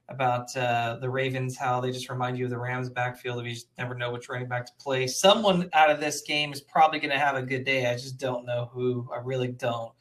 [0.07, 3.43] about uh, the Ravens, how they just remind you of the Rams backfield.
[3.45, 5.07] You just never know which running back to play.
[5.07, 7.89] Someone out of this game is probably going to have a good day.
[7.89, 9.07] I just don't know who.
[9.13, 9.91] I really don't.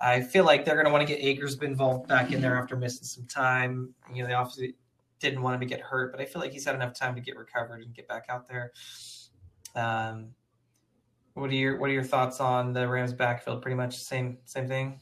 [0.00, 2.76] I feel like they're going to want to get Akers involved back in there after
[2.76, 3.94] missing some time.
[4.12, 4.74] You know, they obviously
[5.20, 7.20] didn't want him to get hurt, but I feel like he's had enough time to
[7.20, 8.72] get recovered and get back out there.
[9.74, 10.28] Um,
[11.34, 13.62] what are your What are your thoughts on the Rams backfield?
[13.62, 15.00] Pretty much the same same thing.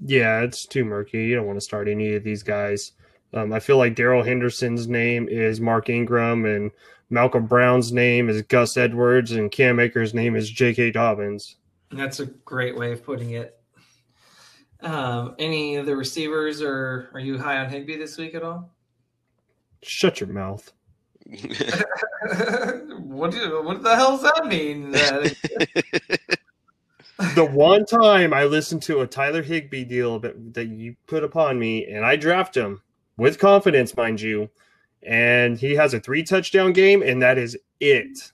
[0.00, 1.24] Yeah, it's too murky.
[1.24, 2.92] You don't want to start any of these guys.
[3.34, 6.70] Um, I feel like Darrell Henderson's name is Mark Ingram, and
[7.10, 10.92] Malcolm Brown's name is Gus Edwards, and Cam Akers' name is J.K.
[10.92, 11.56] Dobbins.
[11.90, 13.57] That's a great way of putting it.
[14.80, 18.70] Um, any of the receivers, or are you high on Higbee this week at all?
[19.82, 20.72] Shut your mouth.
[21.26, 24.92] what do, what the hell does that mean?
[27.34, 31.58] the one time I listened to a Tyler Higbee deal that, that you put upon
[31.58, 32.80] me, and I draft him
[33.16, 34.48] with confidence, mind you,
[35.02, 38.32] and he has a three touchdown game, and that is it.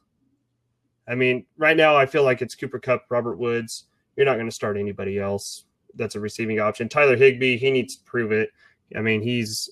[1.08, 3.84] I mean, right now I feel like it's Cooper Kupp, Robert Woods.
[4.16, 5.64] You're not going to start anybody else
[5.96, 6.88] that's a receiving option.
[6.88, 8.50] Tyler Higbee, he needs to prove it.
[8.96, 9.70] I mean, he's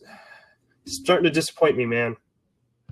[0.86, 2.16] starting to disappoint me, man.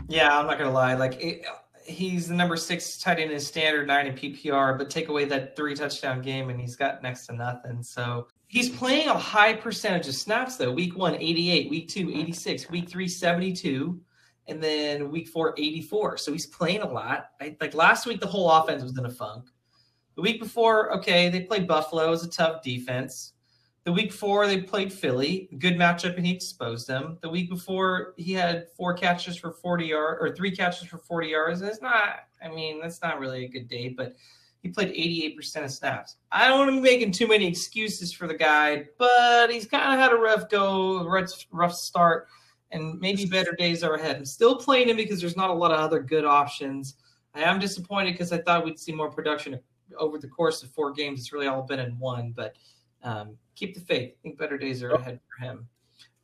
[0.09, 0.95] Yeah, I'm not gonna lie.
[0.95, 1.45] Like it,
[1.85, 5.57] he's the number six tight end in standard nine in PPR, but take away that
[5.57, 7.83] three touchdown game and he's got next to nothing.
[7.83, 10.73] So he's playing a high percentage of snaps though.
[10.73, 14.01] Week one, 88, week two, 86, week three, 72,
[14.47, 16.19] and then week four, 84.
[16.19, 17.27] So he's playing a lot.
[17.41, 19.47] I, like last week, the whole offense was in a funk.
[20.21, 22.11] The week before, okay, they played Buffalo.
[22.11, 23.33] Was a tough defense.
[23.85, 25.49] The week before, they played Philly.
[25.59, 27.17] Good matchup, and he exposed them.
[27.23, 31.29] The week before, he had four catches for 40 yards or three catches for 40
[31.29, 31.63] yards.
[31.63, 34.15] It's not, I mean, that's not really a good day, but
[34.63, 36.17] he played 88% of snaps.
[36.31, 39.95] I don't want to be making too many excuses for the guy, but he's kind
[39.95, 42.29] of had a rough go, rough, rough start,
[42.73, 44.17] and maybe better days are ahead.
[44.17, 46.97] I'm still playing him because there's not a lot of other good options.
[47.35, 49.59] I am disappointed because I thought we'd see more production
[49.99, 51.21] over the course of four games.
[51.21, 52.55] It's really all been in one, but
[53.03, 54.13] um, keep the faith.
[54.13, 55.69] I think better days are ahead for him.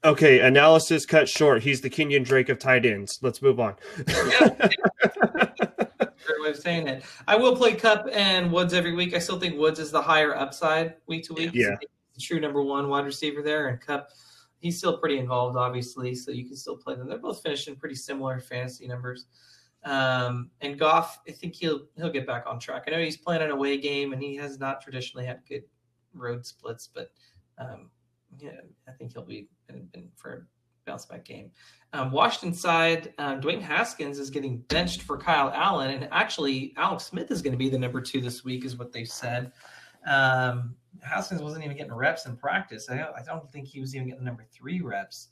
[0.05, 1.63] Okay, analysis cut short.
[1.63, 3.19] He's the Kenyan Drake of tight ends.
[3.23, 3.75] Let's move on.
[4.07, 4.17] Great
[6.43, 7.05] way of saying it.
[7.27, 9.15] I will play Kupp and Woods every week.
[9.15, 11.51] I still think Woods is the higher upside week to week.
[11.55, 11.77] Yeah,
[12.21, 14.11] true number one wide receiver there, and Kupp,
[14.61, 17.09] He's still pretty involved, obviously, so you can still play them.
[17.09, 19.27] They're both finishing pretty similar fantasy numbers.
[19.87, 22.85] Um, and Goff, I think he'll he'll get back on track.
[22.87, 25.63] I know he's playing an away game, and he has not traditionally had good
[26.13, 27.13] road splits, but
[27.59, 27.91] um,
[28.39, 28.51] yeah,
[28.89, 31.53] I think he'll be in, in for a bounce back game.
[31.93, 37.05] Um, Washington side, um, Dwayne Haskins is getting benched for Kyle Allen, and actually Alex
[37.05, 39.53] Smith is going to be the number two this week, is what they've said.
[40.05, 42.91] Um, Haskins wasn't even getting reps in practice.
[42.91, 45.29] I don't, I don't think he was even getting the number three reps.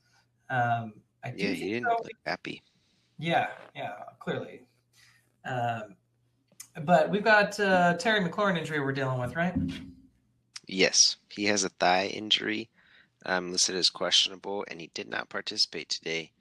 [0.49, 0.95] Um,
[1.25, 1.97] I yeah, he didn't so.
[2.05, 2.63] look happy.
[3.19, 4.62] Yeah, yeah, clearly.
[5.45, 5.97] Um,
[6.85, 9.55] but we've got uh, Terry McLaurin injury we're dealing with, right?
[10.67, 12.71] Yes, he has a thigh injury
[13.27, 16.33] um, listed as questionable, and he did not participate today.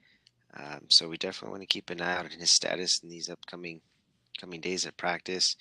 [0.56, 3.28] Um, so we definitely want to keep an eye out on his status in these
[3.28, 3.80] upcoming
[4.40, 5.56] coming days at practice.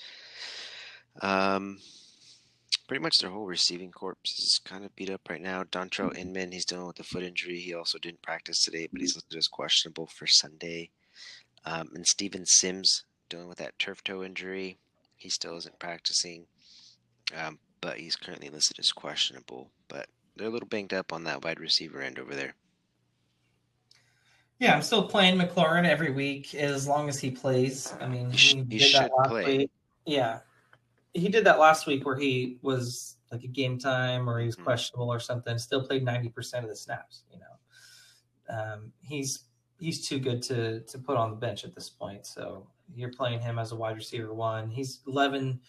[1.21, 1.79] Um,
[2.87, 5.63] pretty much their whole receiving corps is kind of beat up right now.
[5.63, 7.59] Dontrelle Inman, he's dealing with a foot injury.
[7.59, 10.89] He also didn't practice today, but he's listed as questionable for Sunday.
[11.65, 14.77] Um, and Steven Sims dealing with that turf toe injury.
[15.15, 16.45] He still isn't practicing.
[17.35, 19.71] Um, but he's currently listed as questionable.
[19.87, 22.55] But they're a little banged up on that wide receiver end over there.
[24.59, 27.93] Yeah, I'm still playing McLaurin every week as long as he plays.
[27.99, 29.57] I mean, he, he should play.
[29.57, 29.71] Week.
[30.05, 30.39] Yeah.
[31.13, 34.55] he did that last week where he was like a game time or he was
[34.55, 34.63] Mhm.
[34.63, 35.57] questionable or something.
[35.57, 37.23] Still played ninety percent of the snaps.
[37.31, 39.43] You know, um, he's
[39.83, 42.25] he's too good to to put on the bench at this point.
[42.25, 42.65] So
[42.95, 44.69] you're playing him as a wide receiver one.
[44.69, 45.59] He's eleven,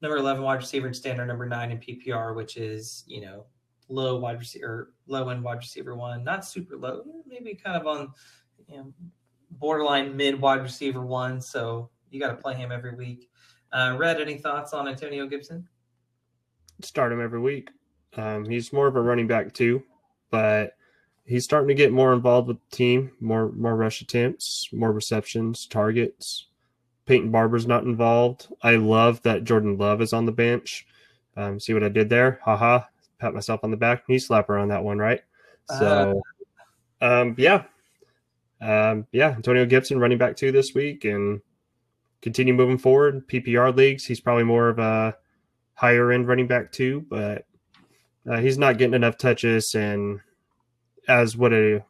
[0.00, 3.44] number eleven wide receiver in standard, number nine in PPR, which is you know
[3.88, 8.12] low wide receiver, low end wide receiver one, not super low, maybe kind of on
[8.68, 8.92] you know
[9.50, 11.40] borderline mid wide receiver one.
[11.40, 13.28] So you got to play him every week.
[13.72, 15.66] Uh, Red, any thoughts on Antonio Gibson?
[16.80, 17.70] Start him every week.
[18.16, 19.82] Um, he's more of a running back too,
[20.30, 20.74] but
[21.24, 23.12] he's starting to get more involved with the team.
[23.20, 26.46] More more rush attempts, more receptions, targets.
[27.06, 28.48] Peyton Barber's not involved.
[28.62, 30.86] I love that Jordan Love is on the bench.
[31.36, 32.40] Um, see what I did there?
[32.42, 32.84] Haha.
[33.18, 34.08] Pat myself on the back.
[34.08, 35.20] Knee slapper on that one, right?
[35.78, 36.20] So,
[37.00, 37.64] um, yeah,
[38.60, 39.30] um, yeah.
[39.30, 41.40] Antonio Gibson running back two this week and
[42.22, 43.26] continue moving forward.
[43.28, 45.16] PPR leagues, he's probably more of a
[45.74, 47.46] higher end running back too, but
[48.28, 49.74] uh, he's not getting enough touches.
[49.74, 50.20] And
[51.08, 51.84] as what a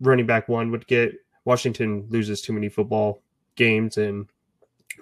[0.00, 1.14] running back one would get,
[1.44, 3.22] Washington loses too many football
[3.56, 4.26] games and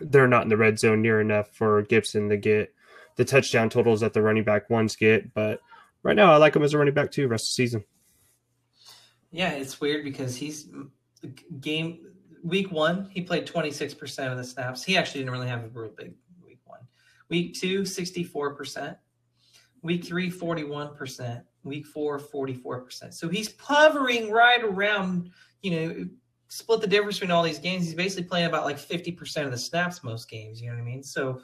[0.00, 2.74] they're not in the red zone near enough for Gibson to get
[3.16, 5.32] the touchdown totals that the running back ones get.
[5.34, 5.60] But
[6.02, 7.84] right now, I like him as a running back too, rest of the season.
[9.30, 10.68] Yeah, it's weird because he's
[11.60, 12.12] game
[12.42, 14.82] week one, he played 26% of the snaps.
[14.82, 16.14] He actually didn't really have a real big
[16.44, 16.80] week one.
[17.28, 18.96] Week two, 64%.
[19.82, 21.42] Week three, 41%.
[21.64, 23.14] Week four, 44%.
[23.14, 25.30] So he's hovering right around,
[25.62, 26.06] you know,
[26.48, 27.84] split the difference between all these games.
[27.84, 30.60] He's basically playing about like 50% of the snaps most games.
[30.60, 31.02] You know what I mean?
[31.02, 31.40] So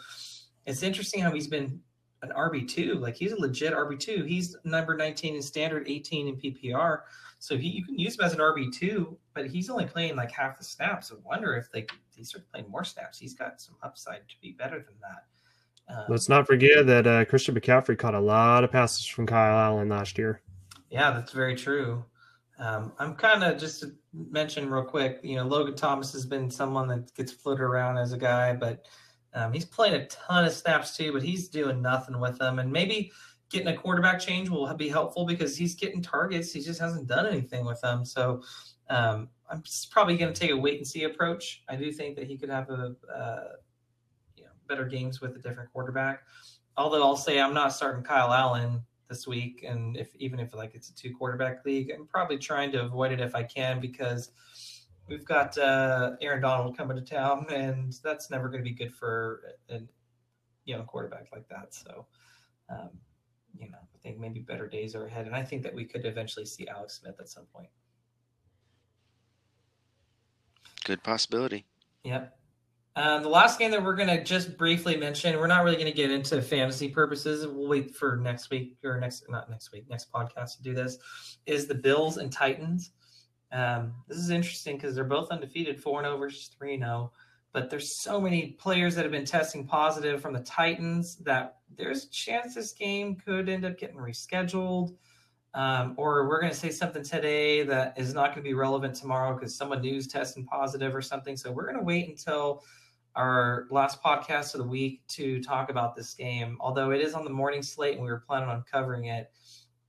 [0.66, 1.80] it's interesting how he's been
[2.22, 3.00] an RB2.
[3.00, 4.26] Like he's a legit RB2.
[4.26, 7.00] He's number 19 in standard, 18 in PPR.
[7.38, 10.32] So he, you can use him as an RB two, but he's only playing like
[10.32, 11.12] half the snaps.
[11.12, 13.18] I wonder if they he starts playing more snaps.
[13.18, 15.24] He's got some upside to be better than that.
[15.88, 19.58] Um, Let's not forget that uh, Christian McCaffrey caught a lot of passes from Kyle
[19.58, 20.42] Allen last year.
[20.90, 22.04] yeah, that's very true.
[22.58, 25.20] Um, I'm kind of just to mention real quick.
[25.22, 28.84] You know, Logan Thomas has been someone that gets floated around as a guy, but
[29.32, 31.12] um, he's playing a ton of snaps too.
[31.12, 33.12] But he's doing nothing with them, and maybe
[33.50, 36.52] getting a quarterback change will be helpful because he's getting targets.
[36.52, 38.04] He just hasn't done anything with them.
[38.04, 38.42] So
[38.90, 41.62] um, I'm just probably going to take a wait and see approach.
[41.68, 43.44] I do think that he could have a uh,
[44.38, 46.22] you know better games with a different quarterback.
[46.76, 50.74] Although I'll say I'm not starting Kyle Allen this week, and if even if like
[50.74, 54.30] it's a two quarterback league, I'm probably trying to avoid it if I can because
[55.08, 58.94] we've got uh, Aaron Donald coming to town, and that's never going to be good
[58.94, 59.80] for a
[60.64, 61.74] you know quarterback like that.
[61.74, 62.06] So.
[62.70, 62.90] Um,
[63.58, 66.04] you know, I think maybe better days are ahead, and I think that we could
[66.04, 67.68] eventually see Alex Smith at some point.
[70.84, 71.66] Good possibility.
[72.04, 72.37] Yep.
[72.98, 75.86] Um, the last game that we're going to just briefly mention, we're not really going
[75.86, 77.46] to get into fantasy purposes.
[77.46, 80.98] We'll wait for next week or next, not next week, next podcast to do this.
[81.46, 82.90] Is the Bills and Titans.
[83.52, 87.12] Um, this is interesting because they're both undefeated, four and zero versus three and zero.
[87.52, 92.06] But there's so many players that have been testing positive from the Titans that there's
[92.06, 94.96] a chance this game could end up getting rescheduled.
[95.54, 98.96] Um, or we're going to say something today that is not going to be relevant
[98.96, 101.36] tomorrow because someone new's testing positive or something.
[101.36, 102.64] So we're going to wait until
[103.18, 106.56] our last podcast of the week to talk about this game.
[106.60, 109.32] Although it is on the morning slate and we were planning on covering it,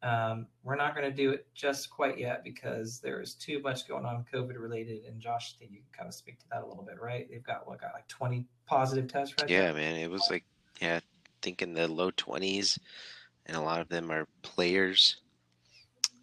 [0.02, 3.88] um, we're not going to do it just quite yet because there is too much
[3.88, 5.04] going on COVID related.
[5.06, 7.30] And Josh, I think you can kind of speak to that a little bit, right?
[7.30, 9.50] They've got what got like 20 positive tests, right?
[9.50, 9.96] Yeah, man.
[9.98, 10.44] It was like,
[10.82, 11.02] yeah, I
[11.44, 12.80] think in the low 20s,
[13.46, 15.18] and a lot of them are players.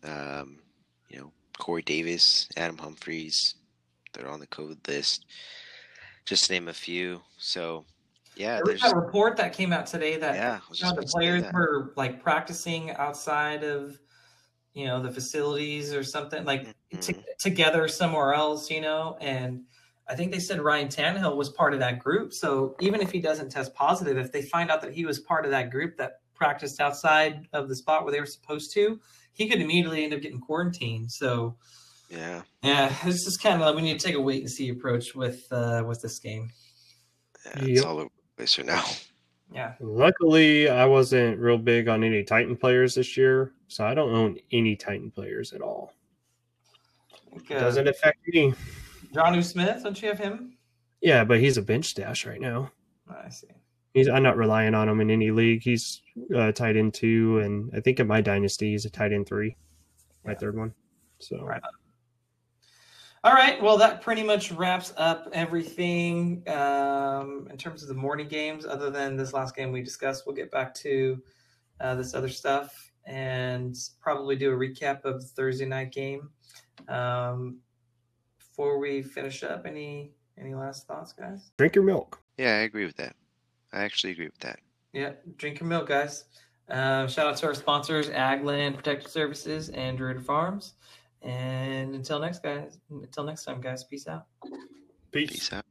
[0.02, 0.58] Um,
[1.08, 3.54] you know, Corey Davis, Adam Humphries,
[4.12, 5.24] they're on the COVID list,
[6.26, 7.22] just to name a few.
[7.38, 7.86] So,
[8.34, 10.92] yeah, There was there's, that report that came out today that yeah, you know, the
[10.92, 13.98] about to say players were like practicing outside of
[14.74, 17.24] you know the facilities or something like to, Mhm.
[17.38, 19.64] together somewhere else you know and
[20.06, 23.18] i think they said ryan Tannehill was part of that group so even if he
[23.18, 26.20] doesn't test positive if they find out that he was part of that group that
[26.34, 29.00] practiced outside of the spot where they were supposed to
[29.32, 31.56] he could immediately end up getting quarantined so
[32.08, 34.68] Yeah, yeah it's just kind of like we need to take a wait and see
[34.68, 36.50] approach with uh with this game
[37.44, 37.84] yeah, it's Yep.
[37.84, 38.84] all over the place right now.
[39.52, 44.14] yeah Luckily, I wasn't real big on any Titan players this year, so I don't
[44.14, 45.92] own any Titan players at all.
[47.12, 48.54] I think, It uh, doesn't affect me.
[49.14, 50.56] Jonnu Smith don't you have him
[51.00, 52.70] Yeah, but he's a bench stash right now.
[53.08, 53.48] i see
[53.94, 55.62] He's I'm not relying on him in any league.
[55.62, 56.02] He's
[56.36, 59.56] uh, tight end two, and I think in my dynasty he's a tight end three,
[60.24, 60.74] my third one.
[61.18, 61.62] So Right.
[63.26, 63.60] All right.
[63.60, 68.64] Well, that pretty much wraps up everything um, in terms of the morning games.
[68.64, 71.20] Other than this last game we discussed, we'll get back to
[71.80, 76.30] uh, this other stuff and probably do a recap of the Thursday night game.
[76.86, 77.58] Um,
[78.38, 81.50] before we finish up, any any last thoughts, guys?
[81.58, 82.20] Drink your milk.
[82.38, 83.16] Yeah, I agree with that.
[83.72, 84.60] I actually agree with that.
[84.92, 86.26] Yeah, drink your milk, guys.
[86.68, 90.74] Uh, shout out to our sponsors, Agland Protective Services and Druid Farms.
[91.26, 94.26] And until next guys, until next time, guys, peace out.
[95.10, 95.30] Peace.
[95.30, 95.65] Peace out.